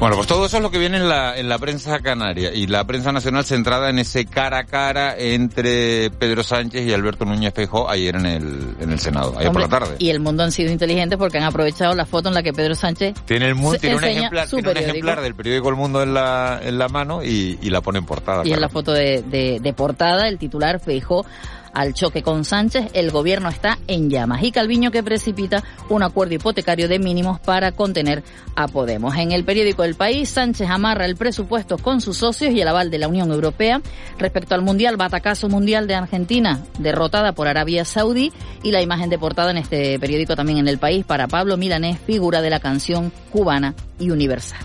Bueno, 0.00 0.16
pues 0.16 0.28
todo 0.28 0.46
eso 0.46 0.56
es 0.56 0.62
lo 0.62 0.70
que 0.70 0.78
viene 0.78 0.96
en 0.96 1.10
la, 1.10 1.36
en 1.36 1.50
la 1.50 1.58
prensa 1.58 2.00
canaria 2.00 2.54
y 2.54 2.66
la 2.66 2.86
prensa 2.86 3.12
nacional 3.12 3.44
centrada 3.44 3.90
en 3.90 3.98
ese 3.98 4.24
cara 4.24 4.60
a 4.60 4.64
cara 4.64 5.14
entre 5.18 6.08
Pedro 6.08 6.42
Sánchez 6.42 6.86
y 6.86 6.92
Alberto 6.94 7.26
Núñez 7.26 7.52
Feijóo 7.52 7.86
ayer 7.86 8.16
en 8.16 8.24
el, 8.24 8.76
en 8.80 8.92
el 8.92 8.98
Senado, 8.98 9.34
ayer 9.36 9.52
por 9.52 9.60
la 9.60 9.68
tarde. 9.68 9.96
Y 9.98 10.08
el 10.08 10.20
mundo 10.20 10.42
han 10.42 10.52
sido 10.52 10.72
inteligentes 10.72 11.18
porque 11.18 11.36
han 11.36 11.44
aprovechado 11.44 11.94
la 11.94 12.06
foto 12.06 12.30
en 12.30 12.34
la 12.34 12.42
que 12.42 12.54
Pedro 12.54 12.74
Sánchez 12.74 13.12
tiene, 13.26 13.48
el 13.48 13.56
mundo, 13.56 13.78
tiene, 13.78 13.96
un 13.96 14.04
ejemplar, 14.04 14.48
tiene 14.48 14.70
un 14.70 14.76
ejemplar 14.78 15.20
del 15.20 15.34
periódico 15.34 15.68
El 15.68 15.76
Mundo 15.76 16.02
en 16.02 16.14
la, 16.14 16.60
en 16.64 16.78
la 16.78 16.88
mano 16.88 17.22
y, 17.22 17.58
y 17.60 17.68
la 17.68 17.82
pone 17.82 17.98
en 17.98 18.06
portada. 18.06 18.40
Y 18.46 18.54
en 18.54 18.60
la 18.62 18.70
foto 18.70 18.92
de, 18.92 19.20
de, 19.20 19.60
de 19.60 19.72
portada 19.74 20.28
el 20.28 20.38
titular 20.38 20.80
Feijóo 20.80 21.26
al 21.72 21.94
choque 21.94 22.22
con 22.22 22.44
Sánchez, 22.44 22.90
el 22.94 23.10
gobierno 23.10 23.48
está 23.48 23.78
en 23.86 24.10
llamas. 24.10 24.42
Y 24.42 24.52
Calviño 24.52 24.90
que 24.90 25.02
precipita 25.02 25.62
un 25.88 26.02
acuerdo 26.02 26.34
hipotecario 26.34 26.88
de 26.88 26.98
mínimos 26.98 27.40
para 27.40 27.72
contener 27.72 28.22
a 28.56 28.68
Podemos. 28.68 29.16
En 29.16 29.32
el 29.32 29.44
periódico 29.44 29.84
El 29.84 29.94
País, 29.94 30.28
Sánchez 30.28 30.68
amarra 30.68 31.06
el 31.06 31.16
presupuesto 31.16 31.78
con 31.78 32.00
sus 32.00 32.18
socios 32.18 32.52
y 32.52 32.60
el 32.60 32.68
aval 32.68 32.90
de 32.90 32.98
la 32.98 33.08
Unión 33.08 33.30
Europea. 33.30 33.80
Respecto 34.18 34.54
al 34.54 34.62
Mundial, 34.62 34.96
batacazo 34.96 35.48
mundial 35.48 35.86
de 35.86 35.94
Argentina, 35.94 36.60
derrotada 36.78 37.32
por 37.32 37.48
Arabia 37.48 37.84
Saudí. 37.84 38.32
Y 38.62 38.72
la 38.72 38.82
imagen 38.82 39.10
de 39.10 39.18
portada 39.18 39.50
en 39.50 39.58
este 39.58 39.98
periódico 39.98 40.36
también 40.36 40.58
en 40.58 40.68
El 40.68 40.78
País 40.78 41.04
para 41.04 41.28
Pablo 41.28 41.56
Milanés, 41.56 41.98
figura 41.98 42.42
de 42.42 42.50
la 42.50 42.60
canción 42.60 43.12
cubana 43.30 43.74
y 43.98 44.10
universal. 44.10 44.60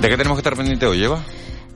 ¿De 0.00 0.08
qué 0.08 0.16
tenemos 0.16 0.36
que 0.36 0.40
estar 0.40 0.56
pendiente 0.56 0.86
hoy, 0.86 1.02
Eva? 1.02 1.22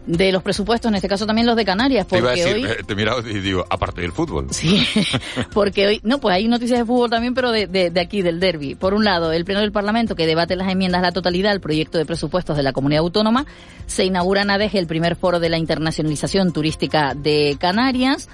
De 0.07 0.33
los 0.33 0.43
presupuestos, 0.43 0.89
en 0.89 0.97
este 0.97 1.09
caso 1.09 1.27
también 1.27 1.47
los 1.47 1.57
de 1.57 1.65
Canarias, 1.65 2.07
porque 2.09 2.43
te 2.43 2.53
hoy... 2.53 2.67
Te 2.87 2.93
he 2.93 2.97
mirado 2.97 3.21
y 3.29 3.41
digo, 3.41 3.65
aparte 3.71 4.01
del 4.01 4.13
fútbol. 4.13 4.49
Sí, 4.51 4.85
porque 5.53 5.87
hoy, 5.87 6.01
no, 6.03 6.19
pues 6.19 6.35
hay 6.35 6.49
noticias 6.49 6.79
de 6.81 6.85
fútbol 6.85 7.11
también, 7.11 7.35
pero 7.35 7.53
de, 7.53 7.67
de, 7.67 7.91
de, 7.91 8.01
aquí, 8.01 8.23
del 8.23 8.41
derby. 8.41 8.75
Por 8.75 8.95
un 8.95 9.05
lado, 9.05 9.33
el 9.33 9.45
Pleno 9.45 9.61
del 9.61 9.73
Parlamento, 9.73 10.17
que 10.17 10.27
debate 10.27 10.57
las 10.57 10.69
enmiendas 10.69 11.01
a 11.01 11.03
la 11.03 11.13
totalidad 11.13 11.53
al 11.53 11.61
proyecto 11.61 11.99
de 11.99 12.07
presupuestos 12.07 12.57
de 12.57 12.63
la 12.63 12.73
comunidad 12.73 13.03
autónoma, 13.03 13.47
se 13.87 14.05
inaugura 14.05 14.43
en 14.43 14.51
ADEGE 14.51 14.79
el 14.79 14.87
primer 14.87 15.17
foro 15.17 15.39
de 15.39 15.49
la 15.49 15.59
internacionalización 15.59 16.53
turística 16.53 17.15
de 17.15 17.57
Canarias, 17.61 18.29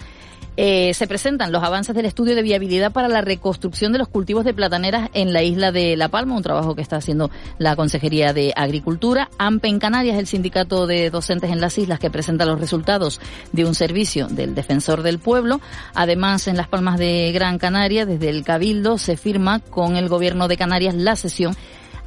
eh, 0.61 0.93
se 0.93 1.07
presentan 1.07 1.53
los 1.53 1.63
avances 1.63 1.95
del 1.95 2.05
estudio 2.05 2.35
de 2.35 2.43
viabilidad 2.43 2.91
para 2.91 3.07
la 3.07 3.21
reconstrucción 3.21 3.93
de 3.93 3.99
los 3.99 4.09
cultivos 4.09 4.45
de 4.45 4.53
plataneras 4.53 5.09
en 5.15 5.33
la 5.33 5.45
isla 5.45 5.71
de 5.71 5.97
La 5.97 6.09
Palma, 6.09 6.35
un 6.35 6.43
trabajo 6.43 6.75
que 6.75 6.83
está 6.83 6.97
haciendo 6.97 7.31
la 7.59 7.77
Consejería 7.77 8.33
de 8.33 8.53
Agricultura. 8.57 9.31
AMPE 9.39 9.69
en 9.69 9.79
Canarias, 9.79 10.19
el 10.19 10.27
sindicato 10.27 10.89
de 10.89 11.11
docentes 11.11 11.53
en 11.53 11.61
las 11.61 11.79
islas 11.79 12.01
que 12.01 12.11
presenta 12.11 12.45
los 12.45 12.59
resultados 12.59 13.21
de 13.53 13.67
un 13.67 13.77
servicio 13.77 14.27
del 14.27 14.57
defensor 14.57 15.05
del 15.05 15.21
pueblo. 15.21 15.61
Además, 15.95 16.49
en 16.49 16.57
Las 16.57 16.67
Palmas 16.67 16.99
de 16.99 17.31
Gran 17.33 17.59
Canaria, 17.59 18.05
desde 18.05 18.29
el 18.29 18.43
Cabildo, 18.43 18.99
se 18.99 19.17
firma 19.17 19.61
con 19.61 19.95
el 19.95 20.09
gobierno 20.09 20.49
de 20.49 20.57
Canarias 20.57 20.97
la 20.97 21.15
sesión 21.15 21.55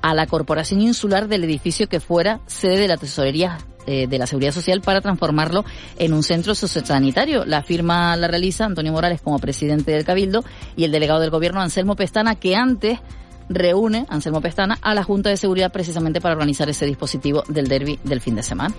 a 0.02 0.14
la 0.14 0.28
Corporación 0.28 0.82
Insular 0.82 1.30
del 1.30 1.46
edificio 1.46 1.88
que 1.88 2.02
fuera 2.02 2.42
sede 2.48 2.80
de 2.80 2.90
la 2.90 2.98
Tesorería 2.98 3.60
eh, 3.86 4.08
de 4.08 4.18
la 4.18 4.28
Seguridad 4.28 4.52
Social 4.52 4.82
para 4.82 5.02
transformarlo 5.02 5.66
en 5.98 6.14
un 6.14 6.24
centro 6.24 6.56
sociosanitario. 6.56 7.46
La 7.46 7.64
firma 7.64 8.16
la 8.16 8.28
realiza 8.28 8.66
Antonio 8.66 8.92
Morales 8.92 9.22
como 9.22 9.40
presidente 9.40 9.92
del 9.92 10.06
Cabildo 10.06 10.44
y 10.76 10.84
el 10.84 10.92
delegado 10.92 11.20
del 11.20 11.30
gobierno 11.30 11.62
Anselmo 11.62 11.96
Pestana 11.96 12.36
que 12.36 12.56
antes 12.56 13.00
reúne 13.54 14.06
Anselmo 14.10 14.42
Pestana 14.42 14.78
a 14.82 14.94
la 14.94 15.04
Junta 15.04 15.30
de 15.30 15.38
Seguridad 15.38 15.72
precisamente 15.72 16.22
para 16.22 16.34
organizar 16.34 16.70
ese 16.70 16.86
dispositivo 16.86 17.44
del 17.48 17.68
derby 17.68 18.00
del 18.04 18.22
fin 18.22 18.36
de 18.36 18.44
semana. 18.44 18.74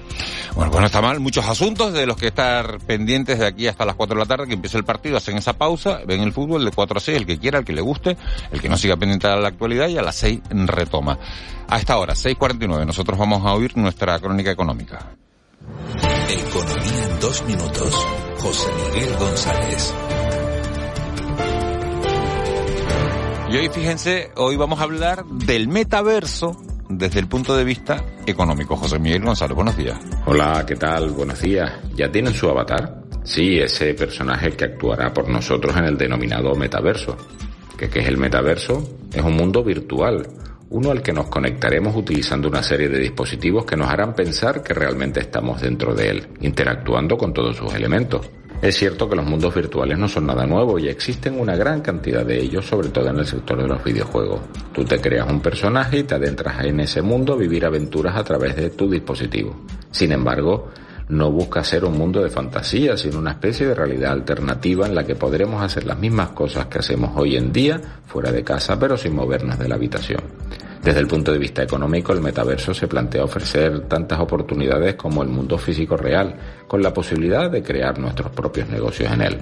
Bueno, 0.54 0.70
pues 0.70 0.80
no 0.80 0.86
está 0.86 1.00
mal. 1.00 1.20
Muchos 1.20 1.46
asuntos 1.46 1.92
de 1.92 2.06
los 2.06 2.16
que 2.16 2.28
estar 2.28 2.78
pendientes 2.80 3.38
de 3.38 3.46
aquí 3.46 3.66
hasta 3.68 3.84
las 3.84 3.96
4 3.96 4.14
de 4.14 4.20
la 4.20 4.26
tarde, 4.26 4.46
que 4.46 4.54
empiece 4.54 4.78
el 4.78 4.84
partido, 4.84 5.16
hacen 5.16 5.36
esa 5.36 5.54
pausa, 5.54 6.00
ven 6.06 6.22
el 6.22 6.32
fútbol 6.32 6.64
de 6.64 6.70
4 6.70 6.98
a 6.98 7.00
6, 7.00 7.18
el 7.18 7.26
que 7.26 7.38
quiera, 7.38 7.58
el 7.58 7.64
que 7.64 7.72
le 7.72 7.80
guste, 7.80 8.16
el 8.50 8.60
que 8.60 8.68
no 8.68 8.76
siga 8.76 8.96
pendiente 8.96 9.28
de 9.28 9.36
la 9.36 9.48
actualidad 9.48 9.88
y 9.88 9.98
a 9.98 10.02
las 10.02 10.16
6 10.16 10.40
retoma. 10.50 11.18
A 11.68 11.78
esta 11.78 11.98
hora, 11.98 12.14
6.49, 12.14 12.86
nosotros 12.86 13.18
vamos 13.18 13.46
a 13.46 13.54
oír 13.54 13.76
nuestra 13.76 14.18
crónica 14.18 14.50
económica. 14.50 15.16
Economía 16.28 17.04
en 17.10 17.20
dos 17.20 17.44
minutos. 17.44 18.06
José 18.38 18.70
Miguel 18.92 19.16
González. 19.16 19.94
Y 23.52 23.56
hoy 23.58 23.68
fíjense, 23.68 24.30
hoy 24.36 24.56
vamos 24.56 24.80
a 24.80 24.84
hablar 24.84 25.26
del 25.26 25.68
metaverso 25.68 26.56
desde 26.88 27.20
el 27.20 27.28
punto 27.28 27.54
de 27.54 27.64
vista 27.64 28.02
económico. 28.24 28.76
José 28.76 28.98
Miguel 28.98 29.22
González, 29.22 29.54
buenos 29.54 29.76
días. 29.76 30.00
Hola, 30.24 30.64
¿qué 30.66 30.74
tal? 30.74 31.10
Buenos 31.10 31.42
días. 31.42 31.70
¿Ya 31.94 32.10
tienen 32.10 32.32
su 32.32 32.48
avatar? 32.48 33.02
Sí, 33.24 33.58
ese 33.58 33.92
personaje 33.92 34.52
que 34.52 34.64
actuará 34.64 35.12
por 35.12 35.28
nosotros 35.28 35.76
en 35.76 35.84
el 35.84 35.98
denominado 35.98 36.54
metaverso. 36.54 37.14
¿Qué, 37.76 37.90
qué 37.90 37.98
es 37.98 38.08
el 38.08 38.16
metaverso? 38.16 38.98
Es 39.12 39.22
un 39.22 39.36
mundo 39.36 39.62
virtual, 39.62 40.26
uno 40.70 40.90
al 40.90 41.02
que 41.02 41.12
nos 41.12 41.26
conectaremos 41.26 41.94
utilizando 41.94 42.48
una 42.48 42.62
serie 42.62 42.88
de 42.88 43.00
dispositivos 43.00 43.66
que 43.66 43.76
nos 43.76 43.90
harán 43.90 44.14
pensar 44.14 44.62
que 44.62 44.72
realmente 44.72 45.20
estamos 45.20 45.60
dentro 45.60 45.94
de 45.94 46.08
él, 46.08 46.28
interactuando 46.40 47.18
con 47.18 47.34
todos 47.34 47.58
sus 47.58 47.74
elementos. 47.74 48.30
Es 48.62 48.76
cierto 48.76 49.08
que 49.08 49.16
los 49.16 49.26
mundos 49.26 49.52
virtuales 49.52 49.98
no 49.98 50.06
son 50.06 50.26
nada 50.26 50.46
nuevo 50.46 50.78
y 50.78 50.86
existen 50.86 51.40
una 51.40 51.56
gran 51.56 51.80
cantidad 51.80 52.24
de 52.24 52.40
ellos, 52.40 52.64
sobre 52.64 52.90
todo 52.90 53.08
en 53.08 53.18
el 53.18 53.26
sector 53.26 53.60
de 53.60 53.66
los 53.66 53.82
videojuegos. 53.82 54.40
Tú 54.72 54.84
te 54.84 55.00
creas 55.00 55.28
un 55.28 55.40
personaje 55.40 55.98
y 55.98 56.02
te 56.04 56.14
adentras 56.14 56.64
en 56.64 56.78
ese 56.78 57.02
mundo 57.02 57.32
a 57.32 57.36
vivir 57.36 57.64
aventuras 57.64 58.14
a 58.14 58.22
través 58.22 58.54
de 58.54 58.70
tu 58.70 58.88
dispositivo. 58.88 59.62
Sin 59.90 60.12
embargo, 60.12 60.70
no 61.08 61.32
busca 61.32 61.64
ser 61.64 61.84
un 61.84 61.98
mundo 61.98 62.22
de 62.22 62.30
fantasía, 62.30 62.96
sino 62.96 63.18
una 63.18 63.32
especie 63.32 63.66
de 63.66 63.74
realidad 63.74 64.12
alternativa 64.12 64.86
en 64.86 64.94
la 64.94 65.04
que 65.04 65.16
podremos 65.16 65.60
hacer 65.60 65.84
las 65.84 65.98
mismas 65.98 66.28
cosas 66.28 66.66
que 66.66 66.78
hacemos 66.78 67.10
hoy 67.16 67.36
en 67.36 67.52
día 67.52 67.80
fuera 68.06 68.30
de 68.30 68.44
casa, 68.44 68.78
pero 68.78 68.96
sin 68.96 69.16
movernos 69.16 69.58
de 69.58 69.68
la 69.68 69.74
habitación. 69.74 70.22
Desde 70.82 70.98
el 70.98 71.06
punto 71.06 71.32
de 71.32 71.38
vista 71.38 71.62
económico, 71.62 72.12
el 72.12 72.20
metaverso 72.20 72.74
se 72.74 72.88
plantea 72.88 73.22
ofrecer 73.22 73.82
tantas 73.82 74.18
oportunidades 74.18 74.96
como 74.96 75.22
el 75.22 75.28
mundo 75.28 75.56
físico 75.56 75.96
real, 75.96 76.34
con 76.66 76.82
la 76.82 76.92
posibilidad 76.92 77.48
de 77.48 77.62
crear 77.62 78.00
nuestros 78.00 78.32
propios 78.32 78.68
negocios 78.68 79.12
en 79.12 79.22
él. 79.22 79.38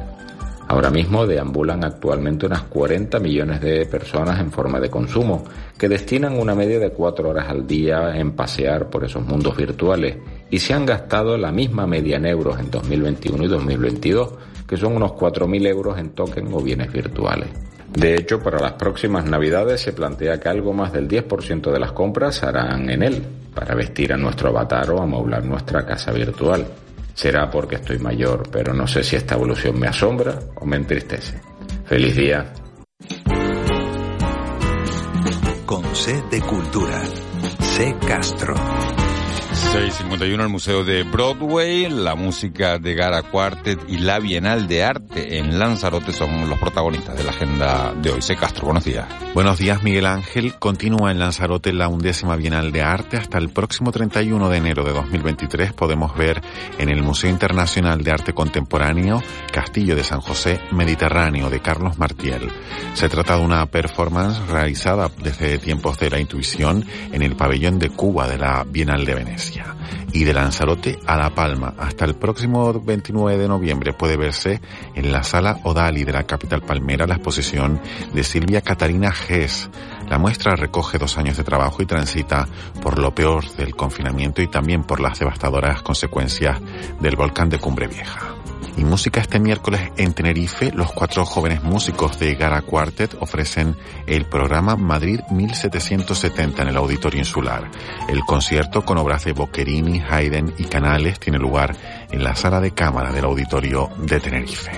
Ahora 0.68 0.90
mismo 0.90 1.26
deambulan 1.26 1.82
actualmente 1.82 2.44
unas 2.44 2.64
40 2.64 3.18
millones 3.20 3.60
de 3.62 3.86
personas 3.86 4.38
en 4.38 4.52
forma 4.52 4.78
de 4.80 4.90
consumo, 4.90 5.44
que 5.78 5.88
destinan 5.88 6.38
una 6.38 6.54
media 6.54 6.78
de 6.78 6.90
cuatro 6.90 7.30
horas 7.30 7.48
al 7.48 7.66
día 7.66 8.16
en 8.16 8.32
pasear 8.32 8.90
por 8.90 9.04
esos 9.04 9.24
mundos 9.24 9.56
virtuales 9.56 10.18
y 10.50 10.58
se 10.58 10.74
han 10.74 10.84
gastado 10.84 11.38
la 11.38 11.50
misma 11.50 11.86
media 11.86 12.18
en 12.18 12.26
euros 12.26 12.60
en 12.60 12.70
2021 12.70 13.44
y 13.44 13.48
2022, 13.48 14.30
que 14.68 14.76
son 14.76 14.94
unos 14.94 15.12
4.000 15.12 15.66
euros 15.66 15.98
en 15.98 16.10
token 16.10 16.52
o 16.52 16.60
bienes 16.60 16.92
virtuales. 16.92 17.48
De 17.94 18.14
hecho, 18.14 18.40
para 18.40 18.60
las 18.60 18.74
próximas 18.74 19.24
Navidades 19.24 19.80
se 19.80 19.92
plantea 19.92 20.38
que 20.38 20.48
algo 20.48 20.72
más 20.72 20.92
del 20.92 21.08
10% 21.08 21.72
de 21.72 21.80
las 21.80 21.92
compras 21.92 22.42
harán 22.42 22.88
en 22.88 23.02
él, 23.02 23.22
para 23.54 23.74
vestir 23.74 24.12
a 24.12 24.16
nuestro 24.16 24.50
avatar 24.50 24.90
o 24.90 25.02
amoblar 25.02 25.44
nuestra 25.44 25.84
casa 25.84 26.12
virtual. 26.12 26.66
Será 27.14 27.50
porque 27.50 27.76
estoy 27.76 27.98
mayor, 27.98 28.48
pero 28.50 28.72
no 28.72 28.86
sé 28.86 29.02
si 29.02 29.16
esta 29.16 29.34
evolución 29.34 29.78
me 29.78 29.88
asombra 29.88 30.38
o 30.56 30.64
me 30.64 30.76
entristece. 30.76 31.40
¡Feliz 31.84 32.16
día! 32.16 32.52
Con 35.66 35.84
C 35.94 36.22
de 36.30 36.40
Cultura. 36.40 37.02
C 37.60 37.96
Castro. 38.06 38.54
651 39.70 40.42
el 40.42 40.48
Museo 40.48 40.82
de 40.82 41.04
Broadway, 41.04 41.88
la 41.88 42.16
música 42.16 42.78
de 42.80 42.92
Gara 42.96 43.22
Quartet 43.22 43.78
y 43.86 43.98
la 43.98 44.18
Bienal 44.18 44.66
de 44.66 44.82
Arte 44.82 45.38
en 45.38 45.60
Lanzarote 45.60 46.12
son 46.12 46.50
los 46.50 46.58
protagonistas 46.58 47.16
de 47.16 47.22
la 47.22 47.30
agenda 47.30 47.94
de 47.94 48.10
hoy. 48.10 48.20
C. 48.20 48.34
Castro, 48.34 48.64
buenos 48.64 48.84
días. 48.84 49.06
Buenos 49.32 49.58
días, 49.58 49.80
Miguel 49.84 50.06
Ángel. 50.06 50.54
Continúa 50.58 51.12
en 51.12 51.20
Lanzarote 51.20 51.72
la 51.72 51.86
undécima 51.86 52.34
Bienal 52.34 52.72
de 52.72 52.82
Arte. 52.82 53.16
Hasta 53.16 53.38
el 53.38 53.50
próximo 53.50 53.92
31 53.92 54.48
de 54.48 54.56
enero 54.56 54.82
de 54.82 54.92
2023 54.92 55.72
podemos 55.72 56.16
ver 56.16 56.42
en 56.78 56.88
el 56.88 57.04
Museo 57.04 57.30
Internacional 57.30 58.02
de 58.02 58.10
Arte 58.10 58.32
Contemporáneo 58.32 59.22
Castillo 59.52 59.94
de 59.94 60.02
San 60.02 60.20
José 60.20 60.60
Mediterráneo 60.72 61.48
de 61.48 61.60
Carlos 61.60 61.96
Martiel. 61.96 62.50
Se 62.94 63.08
trata 63.08 63.36
de 63.36 63.44
una 63.44 63.64
performance 63.66 64.44
realizada 64.48 65.12
desde 65.22 65.58
tiempos 65.58 65.96
de 66.00 66.10
la 66.10 66.18
intuición 66.18 66.84
en 67.12 67.22
el 67.22 67.36
pabellón 67.36 67.78
de 67.78 67.90
Cuba 67.90 68.26
de 68.26 68.36
la 68.36 68.64
Bienal 68.64 69.04
de 69.04 69.14
Venecia 69.14 69.59
y 70.12 70.24
de 70.24 70.34
Lanzarote 70.34 70.98
a 71.06 71.16
La 71.16 71.34
Palma. 71.34 71.74
Hasta 71.78 72.04
el 72.04 72.14
próximo 72.14 72.72
29 72.72 73.38
de 73.38 73.48
noviembre 73.48 73.92
puede 73.92 74.16
verse 74.16 74.60
en 74.94 75.12
la 75.12 75.22
sala 75.22 75.58
Odali 75.64 76.04
de 76.04 76.12
la 76.12 76.24
capital 76.24 76.62
palmera 76.62 77.06
la 77.06 77.14
exposición 77.14 77.80
de 78.12 78.24
Silvia 78.24 78.60
Catarina 78.60 79.12
Gess. 79.12 79.70
La 80.08 80.18
muestra 80.18 80.56
recoge 80.56 80.98
dos 80.98 81.16
años 81.18 81.36
de 81.36 81.44
trabajo 81.44 81.82
y 81.82 81.86
transita 81.86 82.48
por 82.82 82.98
lo 82.98 83.14
peor 83.14 83.48
del 83.56 83.76
confinamiento 83.76 84.42
y 84.42 84.48
también 84.48 84.82
por 84.82 85.00
las 85.00 85.18
devastadoras 85.18 85.82
consecuencias 85.82 86.60
del 87.00 87.16
volcán 87.16 87.48
de 87.48 87.58
Cumbre 87.58 87.86
Vieja. 87.86 88.39
Y 88.80 88.84
música 88.84 89.20
este 89.20 89.38
miércoles 89.38 89.92
en 89.98 90.14
Tenerife, 90.14 90.72
los 90.72 90.90
cuatro 90.90 91.26
jóvenes 91.26 91.62
músicos 91.62 92.18
de 92.18 92.34
Gara 92.34 92.62
Quartet 92.62 93.14
ofrecen 93.20 93.76
el 94.06 94.24
programa 94.24 94.74
Madrid 94.74 95.20
1770 95.30 96.62
en 96.62 96.68
el 96.68 96.76
Auditorio 96.78 97.18
Insular. 97.18 97.70
El 98.08 98.20
concierto 98.20 98.82
con 98.82 98.96
obras 98.96 99.24
de 99.24 99.32
Boccherini, 99.32 100.00
Haydn 100.00 100.54
y 100.56 100.64
Canales 100.64 101.20
tiene 101.20 101.38
lugar 101.38 101.76
en 102.10 102.24
la 102.24 102.34
sala 102.34 102.58
de 102.58 102.70
cámara 102.70 103.12
del 103.12 103.26
Auditorio 103.26 103.90
de 103.98 104.18
Tenerife. 104.18 104.70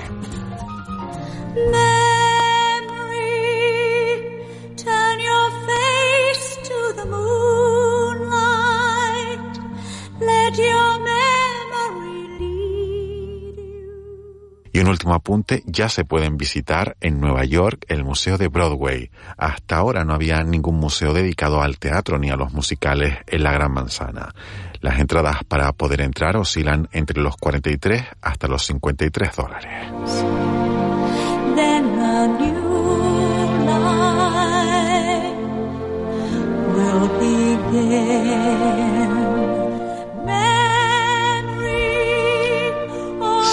Un 14.83 14.89
último 14.89 15.15
apunte, 15.15 15.63
ya 15.67 15.89
se 15.89 16.05
pueden 16.05 16.37
visitar 16.37 16.97
en 17.01 17.21
Nueva 17.21 17.45
York 17.45 17.85
el 17.89 18.05
Museo 18.05 18.39
de 18.39 18.49
Broadway. 18.49 19.11
Hasta 19.37 19.77
ahora 19.77 20.05
no 20.05 20.15
había 20.15 20.43
ningún 20.43 20.77
museo 20.77 21.13
dedicado 21.13 21.63
al 21.63 21.79
teatro 21.79 22.19
ni 22.19 22.31
a 22.31 22.37
los 22.37 22.53
musicales 22.53 23.19
en 23.27 23.43
la 23.43 23.53
Gran 23.53 23.73
Manzana. 23.73 24.35
Las 24.81 24.99
entradas 24.99 25.45
para 25.45 25.73
poder 25.73 26.01
entrar 26.01 26.37
oscilan 26.37 26.89
entre 26.93 27.23
los 27.23 27.37
43 27.37 28.05
hasta 28.21 28.49
los 28.49 28.67
53 28.67 29.37
dólares. 29.37 29.89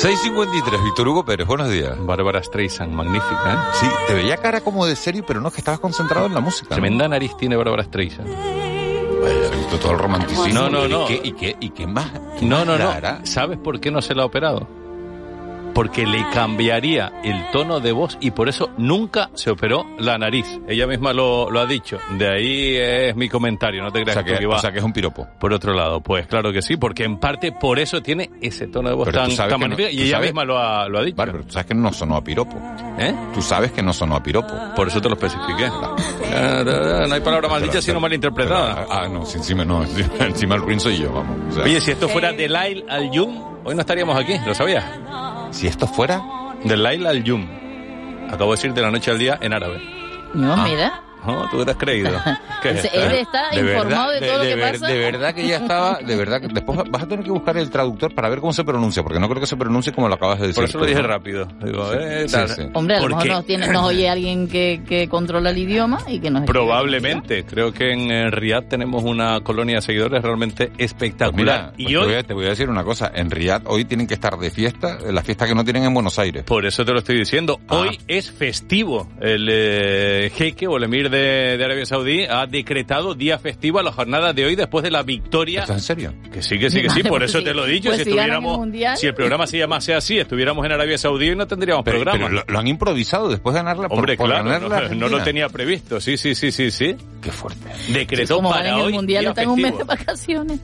653, 0.01 0.81
Víctor 0.81 1.07
Hugo 1.09 1.25
Pérez, 1.25 1.45
buenos 1.45 1.69
días. 1.69 1.93
Bárbara 2.05 2.41
Streisand, 2.41 2.93
magnífica, 2.93 3.53
¿eh? 3.53 3.57
Sí, 3.81 3.85
te 4.07 4.13
veía 4.13 4.37
cara 4.37 4.61
como 4.61 4.85
de 4.85 4.95
serio, 4.95 5.25
pero 5.27 5.41
no, 5.41 5.49
es 5.49 5.53
que 5.53 5.59
estabas 5.59 5.81
concentrado 5.81 6.25
en 6.25 6.33
la 6.33 6.39
música. 6.39 6.67
¿no? 6.69 6.75
Tremenda 6.75 7.05
nariz 7.09 7.35
tiene 7.35 7.57
Bárbara 7.57 7.83
Streisand. 7.83 8.29
Vaya, 8.29 9.49
visto 9.57 9.77
todo 9.77 9.91
el 9.91 9.99
romanticismo. 9.99 10.53
No, 10.53 10.69
no, 10.69 10.87
no. 10.87 11.03
¿Y 11.03 11.07
qué, 11.07 11.21
y 11.21 11.31
qué, 11.33 11.57
y 11.59 11.69
qué 11.71 11.85
más? 11.85 12.11
¿Qué 12.39 12.45
No, 12.45 12.59
más 12.59 12.65
no, 12.65 12.77
no. 12.77 13.25
¿Sabes 13.25 13.57
por 13.57 13.81
qué 13.81 13.91
no 13.91 14.01
se 14.01 14.15
la 14.15 14.23
ha 14.23 14.25
operado? 14.25 14.69
Porque 15.79 16.05
le 16.05 16.25
cambiaría 16.33 17.09
el 17.23 17.51
tono 17.51 17.79
de 17.79 17.93
voz 17.93 18.17
y 18.19 18.31
por 18.31 18.49
eso 18.49 18.69
nunca 18.77 19.29
se 19.33 19.49
operó 19.49 19.85
la 19.97 20.17
nariz. 20.17 20.45
Ella 20.67 20.85
misma 20.87 21.13
lo, 21.13 21.49
lo 21.49 21.61
ha 21.61 21.65
dicho. 21.65 21.97
De 22.17 22.27
ahí 22.29 22.75
es 22.75 23.15
mi 23.15 23.29
comentario, 23.29 23.81
no 23.81 23.89
te 23.89 24.01
O 24.01 24.03
creas 24.03 24.15
sea, 24.25 24.37
que, 24.37 24.45
va 24.45 24.57
o 24.57 24.59
sea 24.59 24.73
que 24.73 24.79
es 24.79 24.83
un 24.83 24.91
piropo. 24.91 25.25
por 25.39 25.53
otro 25.53 25.73
lado. 25.73 26.01
Pues 26.01 26.27
claro 26.27 26.51
que 26.51 26.61
sí, 26.61 26.75
porque 26.75 27.05
en 27.05 27.17
parte 27.17 27.53
por 27.53 27.79
eso 27.79 28.01
tiene 28.01 28.29
ese 28.41 28.67
tono 28.67 28.89
de 28.89 28.95
voz 28.95 29.05
Pero 29.05 29.19
tan, 29.21 29.33
tan 29.33 29.47
que 29.47 29.51
no- 29.53 29.59
magnífico 29.59 29.89
y 29.89 30.01
ella 30.01 30.17
sabes- 30.17 30.31
misma 30.31 30.43
lo 30.43 30.57
ha, 30.59 30.89
lo 30.89 30.99
ha 30.99 31.03
dicho. 31.03 31.15
Vale, 31.15 31.31
pero 31.31 31.43
tú 31.45 31.51
sabes 31.53 31.67
que 31.67 31.75
no 31.75 31.93
sonó 31.93 32.17
a 32.17 32.23
piropo. 32.25 32.57
¿Eh? 32.97 33.15
Tú 33.33 33.41
sabes 33.41 33.71
que 33.71 33.81
no 33.81 33.93
sonó 33.93 34.17
a 34.17 34.21
piropo. 34.21 34.53
Por 34.75 34.89
eso 34.89 34.99
te 34.99 35.07
lo 35.07 35.15
especifiqué. 35.15 35.71
Eh, 36.25 37.05
No 37.07 37.15
hay 37.15 37.21
palabra 37.21 37.47
maldita 37.47 37.81
sino 37.81 38.01
malinterpretada. 38.01 38.85
Ah, 38.89 39.07
no, 39.07 39.25
sí, 39.25 39.37
encima 39.37 39.63
no, 39.63 39.83
encima, 40.19 40.55
el 40.55 40.61
ruin 40.61 40.81
soy 40.81 40.97
yo, 40.97 41.13
vamos. 41.13 41.37
O 41.49 41.51
sea, 41.53 41.63
Oye, 41.63 41.79
si 41.79 41.91
esto 41.91 42.09
fuera 42.09 42.33
de 42.33 42.49
Lail 42.49 42.83
al 42.89 43.09
Yum, 43.11 43.58
hoy 43.69 43.75
no 43.75 43.81
estaríamos 43.81 44.19
aquí, 44.19 44.37
¿lo 44.45 44.53
sabías? 44.55 44.83
Si 45.51 45.67
esto 45.67 45.87
fuera... 45.87 46.21
De 46.63 46.75
Lail 46.75 47.07
al 47.07 47.23
Yum. 47.23 47.47
Acabo 48.27 48.51
de 48.51 48.57
decir 48.57 48.73
de 48.73 48.81
la 48.81 48.91
noche 48.91 49.11
al 49.11 49.17
día 49.17 49.37
en 49.39 49.53
árabe. 49.53 49.81
No, 50.33 50.53
Ah. 50.53 50.65
mira. 50.67 51.01
No, 51.25 51.49
tú 51.49 51.63
te 51.65 51.71
has 51.71 51.77
creído. 51.77 52.11
¿Qué 52.61 52.69
es 52.71 52.85
Él 52.93 53.11
eh? 53.11 53.21
está 53.21 53.55
informado 53.55 54.11
de 54.11 54.19
todo 54.21 54.37
lo 54.37 54.43
que 54.43 54.55
ver- 54.55 54.71
pasa. 54.79 54.87
de 54.87 54.97
verdad 54.99 55.33
que 55.33 55.47
ya 55.47 55.57
estaba, 55.57 55.99
de 55.99 56.15
verdad 56.15 56.41
que 56.41 56.47
después 56.47 56.79
vas 56.89 57.03
a 57.03 57.07
tener 57.07 57.23
que 57.25 57.31
buscar 57.31 57.57
el 57.57 57.69
traductor 57.69 58.13
para 58.15 58.29
ver 58.29 58.39
cómo 58.39 58.53
se 58.53 58.63
pronuncia, 58.63 59.03
porque 59.03 59.19
no 59.19 59.27
creo 59.29 59.39
que 59.41 59.47
se 59.47 59.57
pronuncie 59.57 59.91
como 59.93 60.07
lo 60.07 60.15
acabas 60.15 60.39
de 60.39 60.47
decir. 60.47 60.55
Por 60.61 60.69
eso 60.69 60.79
lo 60.79 60.85
dije 60.85 61.01
¿no? 61.01 61.07
rápido. 61.07 61.45
Digo, 61.63 61.91
Sí, 61.91 61.97
eh, 61.99 62.23
sí, 62.27 62.33
tal. 62.33 62.49
sí. 62.49 62.61
Hombre, 62.73 62.95
a 62.97 63.01
lo 63.01 63.07
mejor 63.09 63.27
nos, 63.27 63.45
tiene, 63.45 63.67
nos 63.67 63.83
oye 63.85 64.09
alguien 64.09 64.47
que, 64.47 64.81
que 64.87 65.07
controla 65.07 65.49
el 65.51 65.57
idioma 65.57 65.99
y 66.07 66.19
que 66.19 66.29
nos 66.29 66.45
Probablemente. 66.45 67.43
Creo 67.45 67.71
que 67.73 67.91
en 67.91 68.11
eh, 68.11 68.29
Riyadh 68.31 68.67
tenemos 68.67 69.03
una 69.03 69.39
colonia 69.41 69.75
de 69.77 69.81
seguidores 69.81 70.21
realmente 70.21 70.67
Pues 70.67 70.79
espectacular. 70.91 71.35
mira, 71.35 71.71
pues 71.75 71.79
y 71.79 71.85
te, 71.93 71.97
hoy, 71.97 72.05
voy 72.05 72.15
a, 72.15 72.23
te 72.23 72.33
voy 72.33 72.45
a 72.45 72.49
decir 72.49 72.69
una 72.69 72.83
cosa, 72.83 73.11
en 73.13 73.29
Riyadh 73.31 73.63
hoy 73.65 73.85
tienen 73.85 74.07
que 74.07 74.13
estar 74.13 74.37
de 74.37 74.49
fiesta, 74.51 74.97
la 75.11 75.21
fiesta 75.23 75.45
que 75.47 75.55
no 75.55 75.63
tienen 75.63 75.83
en 75.83 75.93
Buenos 75.93 76.17
Aires. 76.19 76.43
por 76.43 76.65
eso 76.65 76.85
te 76.85 76.91
lo 76.93 76.99
estoy 76.99 77.17
diciendo, 77.17 77.59
Ah. 77.67 77.77
hoy 77.77 77.99
es 78.07 78.31
festivo 78.31 79.07
el 79.21 79.47
eh, 79.51 80.31
jeque 80.35 80.67
o 80.67 80.77
el 80.77 80.83
emir 80.83 81.08
emir 81.09 81.19
de, 81.19 81.57
de 81.57 81.65
Arabia 81.65 81.85
Saudí 81.85 82.23
ha 82.23 82.45
decretado 82.45 83.13
día 83.15 83.37
festivo 83.39 83.79
a 83.79 83.83
la 83.83 83.91
jornada 83.91 84.33
de 84.33 84.45
hoy 84.45 84.55
después 84.55 84.83
de 84.83 84.91
la 84.91 85.03
victoria. 85.03 85.61
¿Estás 85.61 85.77
en 85.77 85.83
serio? 85.83 86.13
Que 86.31 86.41
sí, 86.41 86.57
que 86.59 86.69
sí, 86.69 86.81
que 86.81 86.89
sí, 86.89 87.03
por 87.03 87.23
eso 87.23 87.39
sí. 87.39 87.43
te 87.45 87.53
lo 87.53 87.65
he 87.65 87.71
dicho. 87.71 87.89
Pues 87.89 87.99
si 87.99 88.03
si 88.05 88.09
el 88.11 88.17
estuviéramos, 88.17 88.57
Mundial. 88.57 88.97
si 88.97 89.07
el 89.07 89.13
programa 89.13 89.47
se 89.47 89.57
llamase 89.57 89.93
así, 89.93 90.17
estuviéramos 90.17 90.65
en 90.65 90.71
Arabia 90.71 90.97
Saudí 90.97 91.29
y 91.31 91.35
no 91.35 91.47
tendríamos 91.47 91.83
Pero, 91.83 91.97
programa. 91.97 92.27
pero 92.27 92.43
lo, 92.47 92.53
lo 92.53 92.59
han 92.59 92.67
improvisado 92.67 93.29
después 93.29 93.53
de 93.53 93.59
ganarla 93.61 93.87
por, 93.89 93.99
Hombre, 93.99 94.15
por 94.17 94.27
claro, 94.27 94.45
ganar 94.49 94.61
la 94.69 94.89
no, 94.89 94.95
no 95.09 95.09
lo 95.09 95.23
tenía 95.23 95.49
previsto. 95.49 95.99
Sí, 95.99 96.17
sí, 96.17 96.35
sí, 96.35 96.51
sí, 96.51 96.71
sí. 96.71 96.95
Qué 97.21 97.31
fuerte. 97.31 97.69
Decretó 97.91 98.35
Como 98.37 98.51
para 98.51 98.77
hoy 98.77 98.87
el 98.87 98.93
Mundial, 98.93 99.21
día 99.21 99.29
están 99.29 99.47
un 99.49 99.61
mes 99.61 99.77
de 99.77 99.83
vacaciones. 99.83 100.59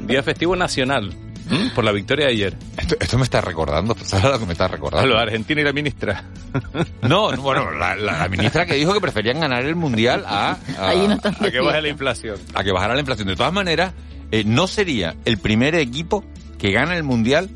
día 0.00 0.22
festivo 0.22 0.56
nacional 0.56 1.12
¿m? 1.50 1.70
por 1.74 1.84
la 1.84 1.92
victoria 1.92 2.26
de 2.26 2.32
ayer. 2.32 2.56
Esto, 2.76 2.96
esto 3.00 3.18
me 3.18 3.24
está 3.24 3.40
recordando, 3.40 3.96
¿sabes 4.02 4.24
lo 4.30 4.38
que 4.38 4.46
me 4.46 4.52
está 4.52 4.64
A 4.64 4.68
recordando? 4.68 5.06
lo 5.08 5.18
Argentina 5.18 5.60
y 5.60 5.64
la 5.64 5.72
ministra. 5.72 6.24
No, 7.02 7.30
no, 7.32 7.42
bueno, 7.42 7.70
la, 7.72 7.94
la- 7.96 8.18
la 8.18 8.28
ministra 8.28 8.64
que 8.66 8.74
dijo 8.74 8.92
que 8.94 9.00
preferían 9.00 9.40
ganar 9.40 9.64
el 9.64 9.76
mundial 9.76 10.24
a, 10.26 10.56
a, 10.78 10.88
Ahí 10.88 11.06
no 11.06 11.14
están 11.14 11.36
A 11.38 11.44
de 11.44 11.52
que 11.52 11.60
baje 11.60 11.82
la 11.82 11.88
inflación. 11.88 12.36
a 12.54 12.64
que 12.64 12.72
bajara 12.72 12.94
la 12.94 13.00
inflación. 13.00 13.28
De 13.28 13.36
todas 13.36 13.52
maneras, 13.52 13.92
eh, 14.32 14.42
no 14.46 14.66
sería 14.66 15.14
el 15.24 15.38
primer 15.38 15.74
equipo 15.74 16.24
que 16.58 16.70
gana 16.72 16.96
el 16.96 17.02
mundial 17.04 17.50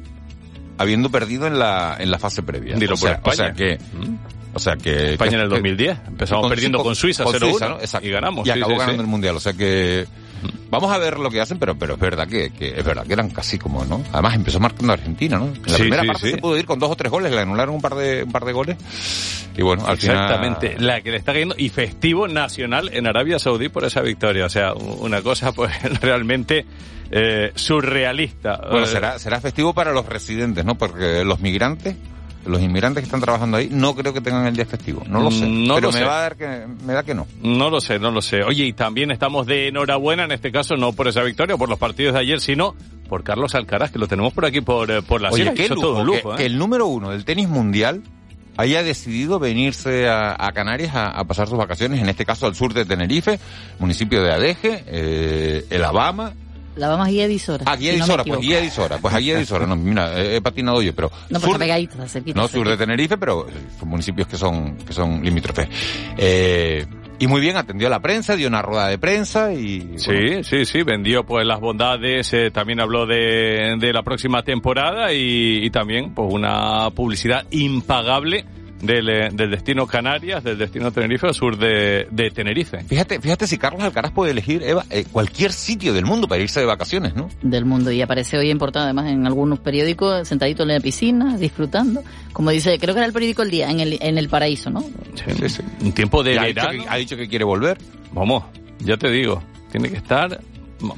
habiendo 0.79 1.11
perdido 1.11 1.47
en 1.47 1.59
la, 1.59 1.97
en 1.99 2.11
la 2.11 2.19
fase 2.19 2.43
previa. 2.43 2.77
Dilo 2.77 2.95
o, 2.95 2.99
por 2.99 3.09
sea, 3.09 3.21
o 3.25 3.31
España. 3.31 3.37
sea 3.37 3.53
que, 3.55 3.79
¿Mm? 3.79 4.17
o 4.55 4.59
sea 4.59 4.77
que 4.77 5.13
España 5.13 5.31
que- 5.31 5.37
en 5.37 5.43
el 5.43 5.49
que- 5.49 5.55
2010. 5.55 5.99
Empezamos 6.09 6.43
con- 6.43 6.51
perdiendo 6.51 6.79
con- 6.79 6.85
con 6.87 6.95
Suiza 6.97 7.25
con 7.25 7.35
0-1 7.35 7.51
Suiza, 7.51 7.69
¿no? 7.71 7.81
Exacto. 7.81 8.07
y 8.07 8.11
ganamos. 8.11 8.47
Y 8.49 8.53
sí, 8.53 8.59
acabó 8.59 8.73
sí, 8.73 8.79
ganando 8.79 9.03
sí. 9.03 9.07
el 9.07 9.11
mundial. 9.11 9.37
O 9.37 9.41
sea 9.41 9.53
que 9.55 10.07
vamos 10.71 10.93
a 10.93 10.99
ver 10.99 11.19
lo 11.19 11.31
que 11.31 11.41
hacen, 11.41 11.59
pero 11.59 11.77
pero 11.79 11.95
es 11.95 12.01
verdad 12.01 12.27
que, 12.29 12.51
que 12.51 12.79
es 12.79 12.85
verdad 12.85 13.07
que 13.07 13.13
eran 13.13 13.31
casi 13.31 13.59
como, 13.59 13.85
¿no? 13.85 14.03
Además 14.13 14.35
empezó 14.35 14.61
marcando 14.61 14.93
Argentina, 14.93 15.39
¿no? 15.39 15.47
En 15.47 15.63
la 15.65 15.69
Sí, 15.77 15.83
primera 15.83 16.03
sí, 16.03 16.09
parte 16.09 16.27
sí. 16.27 16.31
se 16.33 16.39
pudo 16.39 16.57
ir 16.57 16.67
con 16.67 16.79
dos 16.79 16.91
o 16.91 16.97
tres 16.97 17.11
goles, 17.11 17.33
le 17.33 17.41
anularon 17.41 17.75
un 17.75 17.81
par 17.81 17.95
de 17.95 18.23
un 18.25 18.33
par 18.33 18.45
de 18.45 18.53
goles 18.53 18.77
y 19.57 19.63
bueno, 19.63 19.85
al 19.87 19.95
Exactamente, 19.95 20.71
final 20.71 20.87
la 20.87 21.01
que 21.01 21.11
le 21.11 21.17
está 21.17 21.33
cayendo 21.33 21.55
y 21.59 21.69
festivo 21.69 22.29
nacional 22.29 22.91
en 22.93 23.07
Arabia 23.07 23.39
Saudí 23.39 23.69
por 23.69 23.85
esa 23.85 24.01
victoria. 24.01 24.47
O 24.47 24.49
sea, 24.51 24.73
una 24.75 25.23
cosa 25.23 25.53
pues 25.53 25.73
realmente 26.01 26.65
eh, 27.11 27.51
surrealista. 27.55 28.61
Bueno, 28.71 28.87
Eh, 28.87 28.89
será, 28.89 29.19
será 29.19 29.41
festivo 29.41 29.75
para 29.75 29.93
los 29.93 30.07
residentes, 30.07 30.65
¿no? 30.65 30.77
Porque 30.77 31.25
los 31.25 31.41
migrantes, 31.41 31.97
los 32.47 32.61
inmigrantes 32.63 33.03
que 33.03 33.07
están 33.07 33.21
trabajando 33.21 33.57
ahí, 33.59 33.69
no 33.71 33.95
creo 33.95 34.13
que 34.13 34.21
tengan 34.21 34.47
el 34.47 34.55
día 34.57 34.65
festivo. 34.67 35.03
No 35.07 35.21
lo 35.23 35.31
sé. 35.31 35.45
Mm, 35.47 35.67
no 35.67 35.75
pero 35.75 35.89
lo 35.89 35.93
me 35.93 35.99
sé. 35.99 36.05
va 36.05 36.19
a 36.19 36.21
dar 36.23 36.37
que, 36.37 36.67
me 36.85 36.93
da 36.95 37.03
que 37.03 37.15
no. 37.15 37.27
No 37.43 37.71
lo 37.71 37.81
sé, 37.81 37.99
no 37.99 38.11
lo 38.11 38.23
sé. 38.23 38.43
Oye, 38.43 38.65
y 38.65 38.73
también 38.73 39.11
estamos 39.11 39.47
de 39.47 39.69
enhorabuena, 39.69 40.25
en 40.25 40.33
este 40.33 40.51
caso, 40.51 40.77
no 40.77 40.93
por 40.93 41.09
esa 41.09 41.23
victoria, 41.23 41.57
por 41.57 41.69
los 41.69 41.79
partidos 41.79 42.15
de 42.15 42.21
ayer, 42.21 42.41
sino 42.41 42.75
por 43.09 43.25
Carlos 43.25 43.55
Alcaraz, 43.55 43.91
que 43.91 43.99
lo 43.99 44.07
tenemos 44.07 44.33
por 44.33 44.47
aquí 44.47 44.61
por, 44.61 44.91
eh, 44.91 45.03
por 45.03 45.21
la 45.21 45.31
Oye, 45.31 45.43
sierra. 45.43 45.55
qué 45.57 45.69
lujo, 45.69 45.81
todo 45.81 46.01
un 46.01 46.07
lujo, 46.07 46.37
que, 46.37 46.45
¿eh? 46.45 46.47
el 46.47 46.59
número 46.59 46.87
uno 46.87 47.11
del 47.11 47.25
tenis 47.25 47.49
mundial 47.49 48.03
haya 48.57 48.83
decidido 48.83 49.39
venirse 49.39 50.09
a, 50.09 50.37
a 50.39 50.53
Canarias 50.53 50.95
a, 50.95 51.07
a 51.09 51.25
pasar 51.25 51.49
sus 51.49 51.59
vacaciones, 51.59 52.01
en 52.01 52.09
este 52.09 52.25
caso 52.25 52.47
al 52.47 52.55
sur 52.55 52.73
de 52.75 52.85
Tenerife, 52.85 53.39
municipio 53.79 54.23
de 54.23 54.33
Adeje, 54.33 54.85
eh, 54.87 55.65
el 55.71 55.83
Alabama. 55.85 56.33
La 56.77 56.89
vamos 56.89 57.09
a 57.09 57.11
guía 57.11 57.27
de 57.27 57.35
Isora. 57.35 57.65
Ah, 57.67 57.77
guía 57.77 57.93
si 57.93 57.99
no 57.99 58.25
pues 58.25 58.41
guía 58.41 58.61
de 58.61 58.67
Isora, 58.67 58.99
pues 58.99 59.15
a 59.15 59.19
guía 59.19 59.37
de 59.37 59.43
Isora, 59.43 59.67
no, 59.67 59.77
mira, 59.77 60.19
he, 60.21 60.37
he 60.37 60.41
patinado 60.41 60.81
yo, 60.81 60.95
pero... 60.95 61.11
No, 61.29 61.41
pues 61.41 61.43
sur 61.43 61.59
pegadito, 61.59 61.95
está 61.95 62.09
cerquita. 62.09 62.41
No, 62.41 62.49
sur 62.49 62.69
de 62.69 62.77
Tenerife, 62.77 63.19
pero 63.19 63.47
son 63.79 63.89
municipios 63.89 64.29
que 64.29 64.37
son, 64.37 64.77
que 64.77 64.93
son 64.93 65.23
limítrofes. 65.23 65.69
Eh, 66.17 66.87
y 67.19 67.27
muy 67.27 67.41
bien, 67.41 67.57
atendió 67.57 67.89
a 67.89 67.91
la 67.91 68.01
prensa, 68.01 68.37
dio 68.37 68.49
una 68.49 68.63
rueda 68.63 68.87
de 68.87 68.99
prensa 68.99 69.53
y... 69.53 69.95
Sí, 69.97 70.43
sí, 70.43 70.65
sí, 70.65 70.83
vendió 70.83 71.27
pues 71.27 71.47
las 71.47 71.61
bondades, 71.61 72.33
eh, 72.33 72.51
también 72.51 72.81
habló 72.81 73.05
de, 73.05 73.77
de 73.79 73.93
la 73.93 74.03
próxima 74.03 74.43
temporada 74.43 75.13
y, 75.13 75.65
y 75.65 75.71
también 75.71 76.15
pues 76.15 76.33
una 76.33 76.89
publicidad 76.91 77.45
impagable 77.51 78.47
del, 78.81 79.09
eh, 79.09 79.29
del 79.33 79.51
destino 79.51 79.87
Canarias, 79.87 80.43
del 80.43 80.59
destino 80.59 80.91
Tenerife 80.93 81.27
al 81.27 81.35
sur 81.35 81.57
de, 81.57 82.07
de 82.11 82.31
Tenerife. 82.31 82.83
Fíjate, 82.85 83.21
fíjate 83.21 83.47
si 83.47 83.59
Carlos 83.59 83.83
Alcaraz 83.83 84.13
puede 84.13 84.33
elegir, 84.33 84.63
Eva, 84.63 84.85
eh, 84.91 85.05
cualquier 85.11 85.53
sitio 85.53 85.93
del 85.93 86.05
mundo 86.05 86.29
para 86.29 86.43
irse 86.43 86.61
de 86.61 86.67
vacaciones, 86.67 87.15
¿no? 87.15 87.29
del 87.43 87.65
mundo 87.65 87.91
y 87.91 88.03
aparece 88.03 88.39
hoy 88.39 88.51
en 88.51 88.59
portada 88.59 88.87
además 88.87 89.11
en 89.11 89.27
algunos 89.27 89.59
periódicos 89.59 90.27
sentadito 90.29 90.63
en 90.63 90.69
la 90.71 90.81
piscina 90.81 91.37
disfrutando 91.37 92.03
como 92.33 92.51
dice 92.51 92.79
creo 92.79 92.95
que 92.95 93.01
era 93.01 93.07
el 93.07 93.13
periódico 93.13 93.43
el 93.43 93.51
día 93.51 93.71
en 93.71 93.81
el 93.81 93.99
en 94.01 94.19
el 94.19 94.29
paraíso 94.29 94.71
no 94.71 94.85
Sí, 95.15 95.49
sí. 95.49 95.63
Un 95.83 95.93
tiempo 95.93 96.23
de 96.23 96.39
ha, 96.39 96.45
dicho 96.45 96.63
verano. 96.63 96.85
que, 96.85 96.89
ha 96.89 96.97
dicho 96.97 97.17
que 97.17 97.29
quiere 97.29 97.45
volver. 97.45 97.79
Vamos, 98.13 98.45
ya 98.81 98.97
te 98.97 99.11
digo, 99.11 99.43
tiene 99.71 99.91
que 99.91 99.97
estar 99.97 100.41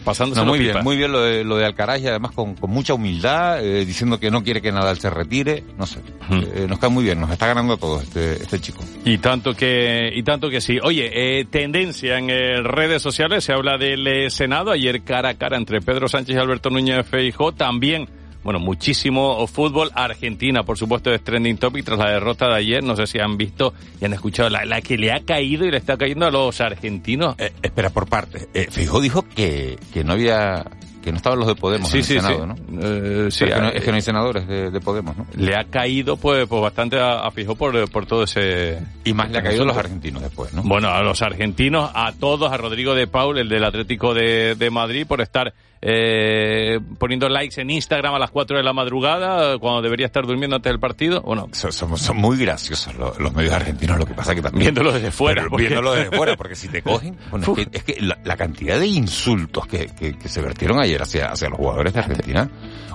pasándose 0.04 0.40
No, 0.40 0.46
muy 0.46 0.58
pipa. 0.58 0.72
bien, 0.74 0.84
muy 0.84 0.96
bien 0.96 1.12
lo 1.12 1.20
de, 1.22 1.44
lo 1.44 1.56
de 1.56 1.64
Alcaraz 1.66 2.00
y 2.00 2.06
además 2.06 2.32
con, 2.32 2.54
con 2.54 2.70
mucha 2.70 2.94
humildad, 2.94 3.64
eh, 3.64 3.84
diciendo 3.84 4.18
que 4.18 4.30
no 4.30 4.42
quiere 4.42 4.60
que 4.62 4.72
Nadal 4.72 4.98
se 4.98 5.10
retire, 5.10 5.64
no 5.78 5.86
sé. 5.86 6.00
Eh, 6.30 6.66
nos 6.68 6.78
cae 6.78 6.90
muy 6.90 7.04
bien, 7.04 7.20
nos 7.20 7.30
está 7.30 7.46
ganando 7.46 7.74
a 7.74 7.76
todos 7.76 8.02
este, 8.02 8.34
este 8.34 8.60
chico. 8.60 8.84
Y 9.04 9.18
tanto 9.18 9.54
que, 9.54 10.10
y 10.14 10.22
tanto 10.22 10.48
que 10.50 10.60
sí. 10.60 10.78
Oye, 10.82 11.10
eh, 11.40 11.44
tendencia 11.44 12.18
en 12.18 12.30
eh, 12.30 12.62
redes 12.62 13.02
sociales, 13.02 13.44
se 13.44 13.52
habla 13.52 13.76
del 13.78 14.30
Senado, 14.30 14.70
ayer 14.70 15.02
cara 15.02 15.30
a 15.30 15.34
cara 15.34 15.56
entre 15.56 15.80
Pedro 15.80 16.08
Sánchez 16.08 16.36
y 16.36 16.38
Alberto 16.38 16.70
Núñez 16.70 17.06
Feijóo, 17.06 17.52
también, 17.52 18.08
bueno, 18.42 18.58
muchísimo 18.60 19.46
fútbol. 19.46 19.90
Argentina, 19.94 20.62
por 20.62 20.76
supuesto, 20.78 21.12
es 21.12 21.22
trending 21.22 21.56
topic 21.58 21.84
tras 21.84 21.98
la 21.98 22.10
derrota 22.10 22.48
de 22.48 22.56
ayer. 22.56 22.82
No 22.82 22.96
sé 22.96 23.06
si 23.06 23.18
han 23.18 23.36
visto 23.36 23.74
y 24.00 24.04
han 24.04 24.12
escuchado 24.12 24.48
la, 24.50 24.64
la 24.64 24.80
que 24.80 24.96
le 24.98 25.12
ha 25.12 25.20
caído 25.24 25.64
y 25.64 25.70
le 25.70 25.76
está 25.78 25.96
cayendo 25.96 26.26
a 26.26 26.30
los 26.30 26.60
argentinos. 26.60 27.34
Eh, 27.38 27.52
espera, 27.62 27.90
por 27.90 28.08
parte. 28.08 28.48
Eh, 28.54 28.66
Feijóo 28.70 29.00
dijo 29.00 29.22
que, 29.22 29.78
que 29.92 30.02
no 30.04 30.12
había, 30.14 30.64
que 31.02 31.10
no 31.12 31.16
estaban 31.18 31.38
los 31.38 31.48
de 31.48 31.54
Podemos 31.54 31.88
Sí, 31.88 31.98
en 31.98 32.00
el 32.00 32.04
sí, 32.04 32.14
Senado, 32.14 32.54
sí. 32.56 32.62
¿no? 32.74 32.80
Eh, 32.82 33.30
sí, 33.30 33.44
Pero 33.44 33.50
es, 33.50 33.54
que 33.54 33.60
no, 33.60 33.68
eh, 33.68 33.72
es 33.76 33.84
que 33.84 33.90
no 33.90 33.94
hay 33.96 34.02
senadores 34.02 34.48
de, 34.48 34.70
de 34.70 34.80
Podemos, 34.80 35.16
¿no? 35.16 35.26
le 35.36 35.56
ha 35.56 35.64
caído 35.64 36.16
pues, 36.16 36.46
pues 36.48 36.62
bastante 36.62 36.98
a, 36.98 37.20
a 37.26 37.30
Feijóo 37.30 37.54
por, 37.56 37.90
por 37.90 38.06
todo 38.06 38.24
ese... 38.24 38.80
Y 39.04 39.12
más 39.12 39.30
le 39.30 39.38
ha 39.38 39.42
caído 39.42 39.62
a 39.62 39.66
los 39.66 39.76
argentinos 39.76 40.22
después, 40.22 40.52
¿no? 40.52 40.62
Bueno, 40.62 40.88
a 40.88 41.02
los 41.02 41.22
argentinos, 41.22 41.90
a 41.94 42.12
todos, 42.12 42.52
a 42.52 42.56
Rodrigo 42.56 42.94
de 42.94 43.06
Paul, 43.06 43.38
el 43.38 43.48
del 43.48 43.64
Atlético 43.64 44.14
de, 44.14 44.54
de 44.56 44.70
Madrid, 44.70 45.06
por 45.06 45.20
estar 45.20 45.54
eh, 45.84 46.78
poniendo 46.98 47.28
likes 47.28 47.60
en 47.60 47.68
Instagram 47.70 48.14
a 48.14 48.18
las 48.20 48.30
4 48.30 48.56
de 48.56 48.62
la 48.62 48.72
madrugada, 48.72 49.58
cuando 49.58 49.82
debería 49.82 50.06
estar 50.06 50.24
durmiendo 50.24 50.54
antes 50.56 50.70
del 50.70 50.78
partido. 50.78 51.20
Bueno, 51.22 51.48
Son, 51.52 51.72
son- 51.72 51.98
son 51.98 52.16
muy 52.16 52.38
graciosos 52.38 52.94
los, 52.94 53.18
los 53.18 53.34
medios 53.34 53.52
argentinos, 53.52 53.98
lo 53.98 54.06
que 54.06 54.14
pasa 54.14 54.34
que 54.34 54.42
también... 54.42 54.62
Viéndolo 54.62 54.92
desde 54.92 55.10
fuera, 55.10 55.40
Pero 55.42 55.50
porque- 55.50 55.66
Viéndolo 55.66 55.92
desde 55.94 56.10
fuera, 56.16 56.36
porque 56.36 56.54
si 56.54 56.68
te 56.68 56.82
cogen... 56.82 57.16
Bueno, 57.30 57.52
es 57.56 57.66
que, 57.68 57.76
es 57.78 57.84
que 57.84 58.00
la, 58.00 58.16
la 58.24 58.36
cantidad 58.36 58.78
de 58.78 58.86
insultos 58.86 59.66
que, 59.66 59.86
que, 59.98 60.16
que 60.16 60.28
se 60.28 60.40
vertieron 60.40 60.80
ayer 60.80 61.02
hacia, 61.02 61.26
hacia 61.26 61.48
los 61.48 61.58
jugadores 61.58 61.92
de 61.92 61.98
Argentina, 62.00 62.48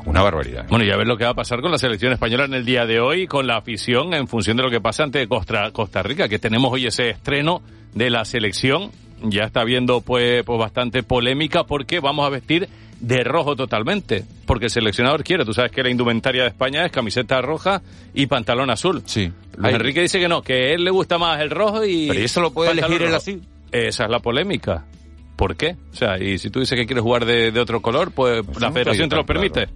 una 0.06 0.21
barbaridad. 0.21 0.65
Bueno, 0.69 0.86
y 0.86 0.91
a 0.91 0.95
ver 0.95 1.08
lo 1.08 1.17
que 1.17 1.26
va 1.26 1.32
a 1.32 1.36
pasar 1.36 1.60
con 1.62 1.71
la 1.71 1.78
selección 1.78 2.13
española 2.13 2.45
en 2.45 2.54
el 2.54 2.63
día 2.63 2.86
de 2.86 3.02
hoy, 3.02 3.28
con 3.28 3.45
la 3.47 3.58
afición 3.58 4.13
en 4.13 4.28
función 4.30 4.56
de 4.56 4.63
lo 4.63 4.69
que 4.69 4.80
pasa 4.80 5.04
ante 5.04 5.28
Costa, 5.28 5.71
Costa 5.71 6.02
Rica, 6.02 6.30
que 6.30 6.39
tenemos 6.39 6.71
hoy 6.71 6.86
ese 6.88 7.10
estreno 7.10 7.62
de 7.93 8.10
la 8.10 8.23
selección. 8.23 8.91
Ya 9.24 9.44
está 9.44 9.62
habiendo 9.62 10.02
pues, 10.02 10.44
pues 10.44 10.60
bastante 10.60 11.04
polémica 11.04 11.64
porque 11.64 12.00
vamos 12.00 12.26
a 12.26 12.30
vestir 12.30 12.70
de 13.00 13.24
rojo 13.24 13.56
totalmente. 13.56 14.24
Porque 14.46 14.66
el 14.66 14.72
seleccionador 14.72 15.24
quiere. 15.24 15.46
Tú 15.46 15.54
sabes 15.54 15.72
que 15.72 15.84
la 15.84 15.90
indumentaria 15.90 16.44
de 16.44 16.50
España 16.50 16.86
es 16.86 16.92
camiseta 16.92 17.42
roja 17.42 17.82
y 18.14 18.28
pantalón 18.28 18.70
azul. 18.70 19.02
Sí. 19.06 19.32
Luis 19.58 19.74
Enrique 19.74 20.02
dice 20.02 20.20
que 20.20 20.28
no, 20.28 20.42
que 20.42 20.54
a 20.54 20.74
él 20.74 20.84
le 20.84 20.92
gusta 20.92 21.18
más 21.18 21.42
el 21.42 21.50
rojo 21.50 21.84
y... 21.86 22.08
Pero 22.08 22.20
¿y 22.20 22.24
eso 22.24 22.42
lo 22.42 22.52
puede 22.52 22.72
elegir 22.72 23.02
él 23.02 23.16
así? 23.16 23.42
Esa 23.72 24.06
es 24.06 24.10
la 24.10 24.20
polémica. 24.20 24.86
¿Por 25.36 25.56
qué? 25.56 25.76
O 25.92 25.96
sea, 25.96 26.18
y 26.18 26.38
si 26.40 26.50
tú 26.50 26.60
dices 26.60 26.78
que 26.78 26.86
quieres 26.86 27.04
jugar 27.04 27.26
de, 27.26 27.52
de 27.52 27.60
otro 27.60 27.82
color, 27.82 28.12
pues 28.12 28.44
Pues 28.44 28.60
la 28.60 28.70
no 28.70 28.74
federación 28.74 29.10
te 29.10 29.16
lo 29.16 29.26
claro. 29.26 29.42
permite. 29.42 29.72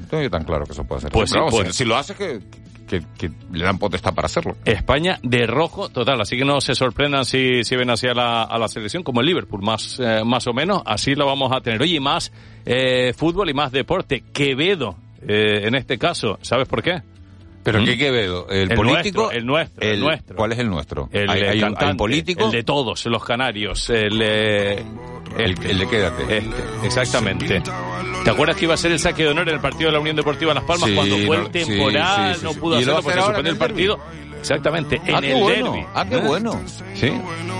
No 0.00 0.06
tengo 0.08 0.22
yo 0.22 0.30
tan 0.30 0.44
claro 0.44 0.64
que 0.64 0.72
eso 0.72 0.84
puede 0.84 1.00
ser. 1.02 1.10
Pues 1.10 1.30
sí, 1.30 1.38
pues. 1.50 1.74
si, 1.74 1.84
lo 1.84 1.96
hace, 1.96 2.14
que, 2.14 2.40
que, 2.90 3.02
que 3.16 3.30
le 3.52 3.64
dan 3.64 3.78
potestad 3.78 4.12
para 4.14 4.26
hacerlo. 4.26 4.56
España 4.64 5.18
de 5.22 5.46
rojo 5.46 5.88
total, 5.90 6.20
así 6.20 6.36
que 6.36 6.44
no 6.44 6.60
se 6.60 6.74
sorprendan 6.74 7.24
si, 7.24 7.62
si 7.62 7.76
ven 7.76 7.88
así 7.90 8.08
a 8.08 8.14
la, 8.14 8.42
a 8.42 8.58
la 8.58 8.66
selección 8.66 9.04
como 9.04 9.20
el 9.20 9.26
Liverpool, 9.28 9.62
más, 9.62 10.00
eh, 10.02 10.22
más 10.26 10.46
o 10.48 10.52
menos, 10.52 10.82
así 10.84 11.14
lo 11.14 11.24
vamos 11.26 11.52
a 11.52 11.60
tener. 11.60 11.80
Oye, 11.80 11.94
y 11.96 12.00
más 12.00 12.32
eh, 12.66 13.12
fútbol 13.16 13.48
y 13.48 13.54
más 13.54 13.70
deporte. 13.70 14.24
Quevedo, 14.32 14.96
eh, 15.26 15.60
en 15.64 15.76
este 15.76 15.96
caso, 15.98 16.38
¿sabes 16.42 16.66
por 16.66 16.82
qué? 16.82 17.00
¿Pero 17.62 17.80
¿Mm? 17.80 17.84
qué 17.84 17.98
Quevedo? 17.98 18.48
¿El, 18.48 18.70
El 18.70 18.76
político? 18.76 19.20
nuestro, 19.22 19.30
el 19.38 19.46
nuestro, 19.46 19.82
el 19.88 20.00
nuestro. 20.00 20.36
¿Cuál 20.36 20.52
es 20.52 20.58
el 20.58 20.68
nuestro? 20.70 21.08
El, 21.12 21.28
hay, 21.30 21.42
hay 21.42 21.60
cantante, 21.60 21.94
político. 21.96 22.46
El 22.46 22.50
de 22.52 22.62
todos, 22.64 23.04
los 23.06 23.22
canarios, 23.24 23.88
el... 23.90 24.20
eh, 24.22 24.82
El- 25.38 25.64
el 25.64 25.78
de 25.78 25.86
Quédate. 25.88 26.38
Este, 26.38 26.86
exactamente. 26.86 27.62
¿Te 28.24 28.30
acuerdas 28.30 28.56
que 28.56 28.64
iba 28.66 28.74
a 28.74 28.76
ser 28.76 28.92
el 28.92 28.98
saque 28.98 29.22
de 29.22 29.28
honor 29.30 29.48
en 29.48 29.54
el 29.54 29.60
partido 29.60 29.86
de 29.88 29.92
la 29.92 30.00
Unión 30.00 30.14
Deportiva 30.16 30.52
Las 30.54 30.64
Palmas 30.64 30.88
Sí, 30.90 30.94
cuando 30.94 31.16
fue 31.26 31.36
no- 31.38 31.46
el 31.46 31.50
temporal? 31.50 32.34
sí, 32.34 32.40
sí, 32.40 32.44
no 32.44 32.54
pudo 32.54 32.80
¿Y 32.80 32.84
lo 32.84 32.92
va 32.92 32.98
hacerlo 32.98 33.02
porque 33.02 33.18
suspendió 33.20 33.50
el 33.50 33.54
el 33.54 33.58
partido. 33.58 34.00
Exactamente, 34.40 35.00
en 35.04 35.14
Ah, 35.14 35.18
el 35.18 35.24
qué 35.24 35.34
bueno. 35.34 35.72
derbi. 35.72 35.86
Ah, 35.94 36.04
qué 36.08 36.14
¿Eh? 36.16 36.20
bueno. 36.20 36.60
Sí. 36.94 37.12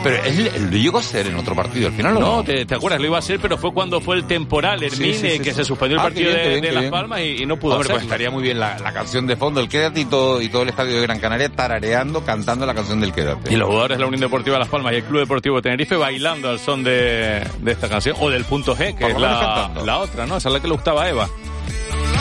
Pero 0.03 0.25
él 0.25 0.51
lo 0.71 0.77
llegó 0.79 0.99
a 0.99 1.03
ser 1.03 1.27
en 1.27 1.37
otro 1.37 1.55
partido, 1.55 1.89
al 1.89 1.93
final 1.93 2.17
¿o 2.17 2.21
No, 2.21 2.37
no. 2.37 2.45
te, 2.45 2.65
te 2.65 2.75
acuerdas, 2.75 3.01
lo 3.01 3.07
iba 3.07 3.17
a 3.17 3.19
hacer, 3.19 3.39
pero 3.39 3.59
fue 3.59 3.73
cuando 3.73 4.01
fue 4.01 4.17
el 4.17 4.25
temporal, 4.25 4.83
Hermine, 4.83 5.13
Sí, 5.15 5.21
sí, 5.21 5.31
sí, 5.33 5.39
que 5.41 5.53
se 5.53 5.63
suspendió 5.65 5.97
el 5.97 6.01
Ah, 6.01 6.05
partido 6.05 6.31
bien, 6.31 6.43
de, 6.43 6.49
bien, 6.49 6.61
de 6.63 6.73
Las 6.73 6.81
bien. 6.85 6.91
Palmas 6.91 7.21
y, 7.21 7.43
y 7.43 7.47
no 7.47 7.59
pudo 7.59 7.75
Hombre, 7.75 7.91
pues 7.91 8.03
estaría 8.05 8.31
muy 8.31 8.43
bien 8.43 8.59
la, 8.59 8.79
la 8.79 8.93
canción 8.95 9.27
de 9.27 9.37
fondo, 9.37 9.61
el 9.61 9.69
Quédate 9.69 10.01
y 10.01 10.05
todo, 10.07 10.41
y 10.41 10.49
todo 10.49 10.63
el 10.63 10.71
estadio 10.71 10.95
de 10.97 11.03
Gran 11.03 11.21
Canaria 11.21 11.51
tarareando, 11.51 12.25
cantando 12.25 12.65
la 12.65 12.73
canción 12.75 12.99
del 13.01 13.13
Quédate. 13.13 13.53
Y 13.53 13.57
los 13.57 13.69
jugadores 13.69 13.99
de 13.99 14.01
la 14.03 14.07
Unión 14.09 14.23
Deportiva 14.23 14.59
Las 14.59 14.69
Palmas 14.69 14.95
y 14.95 14.97
el 14.97 15.05
Club 15.05 15.21
Deportivo 15.21 15.61
Tenerife 15.61 15.97
bailando 15.97 16.49
al 16.49 16.59
son 16.59 16.83
de, 16.83 17.47
de 17.61 17.71
esta 17.73 17.89
canción, 17.91 18.17
o 18.21 18.31
del 18.31 18.45
punto 18.47 18.75
G, 18.75 18.95
que 18.95 19.03
Por 19.03 19.11
es 19.11 19.19
la, 19.21 19.71
la 19.85 19.99
otra, 19.99 20.25
¿no? 20.27 20.39
Esa 20.39 20.49
es 20.49 20.53
la 20.55 20.61
que 20.61 20.67
le 20.69 20.73
gustaba 20.75 21.03
a 21.05 21.11
Eva. 21.11 21.29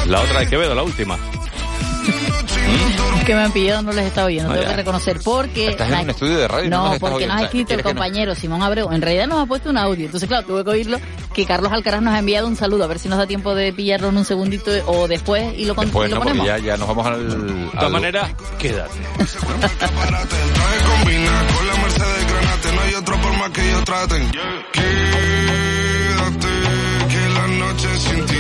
La 0.08 0.20
otra 0.20 0.42
de 0.42 0.48
Quevedo, 0.48 0.76
la 0.76 0.84
última. 0.84 1.18
Es 3.20 3.26
que 3.26 3.36
me 3.36 3.42
han 3.44 3.52
pillado, 3.52 3.82
no 3.84 3.92
les 3.92 4.06
estaba 4.08 4.28
oyendo, 4.28 4.50
No, 4.50 4.54
tengo 4.56 4.64
ya. 4.66 4.70
que 4.72 4.76
reconocer. 4.78 5.20
Porque. 5.24 5.70
Estás 5.70 5.90
en 5.92 6.00
un 6.00 6.10
estudio 6.10 6.38
de 6.38 6.48
radio, 6.48 6.70
no 6.70 6.78
No, 6.78 6.84
nos 6.86 6.94
estás 6.96 7.10
porque 7.10 7.28
nos 7.28 7.36
ha 7.38 7.44
escrito 7.44 7.74
el 7.76 7.84
compañero 7.84 8.34
Simón 8.36 8.64
Abreu. 8.64 8.92
En 8.92 9.02
realidad 9.02 9.28
nos 9.28 9.40
ha 9.44 9.46
puesto 9.46 9.70
un 9.70 9.78
audio. 9.78 10.06
Entonces, 10.06 10.28
claro, 10.28 10.46
tuve 10.48 10.64
que 10.64 10.70
oírlo. 10.72 11.00
Que 11.34 11.46
Carlos 11.46 11.72
Alcaraz 11.72 12.02
nos 12.02 12.14
ha 12.14 12.20
enviado 12.20 12.48
un 12.48 12.56
saludo. 12.56 12.86
A 12.86 12.88
ver 12.88 12.98
si 13.00 13.08
nos 13.10 13.18
da 13.20 13.28
tiempo 13.28 13.54
de 13.54 13.72
pillarlo 13.74 14.10
en 14.10 14.18
un 14.18 14.26
segundito 14.26 14.72
o 14.88 15.08
después 15.08 15.54
y 15.58 15.66
lo, 15.66 15.74
Después 15.76 16.10
y 16.10 16.14
lo 16.14 16.20
ponemos. 16.22 16.46
ya, 16.46 16.58
ya 16.58 16.78
nos 16.78 16.88
vamos 16.88 17.06
al... 17.06 17.28
De 17.30 17.72
todas 17.74 17.92
maneras, 17.92 18.32
quédate. 18.58 18.94
combina 20.88 21.48
con 21.56 21.68
la 21.68 21.76
Mercedes 21.84 22.28
Granate, 22.32 22.72
no 22.74 22.82
hay 22.82 22.94
otra 22.96 23.18
forma 23.18 23.54
que 23.54 23.70
ellos 23.70 23.84
traten. 23.84 24.32
Quédate, 24.72 26.48
que 27.10 27.30
la 27.30 27.48
noche 27.48 27.88
sin 27.98 28.26
ti 28.26 28.39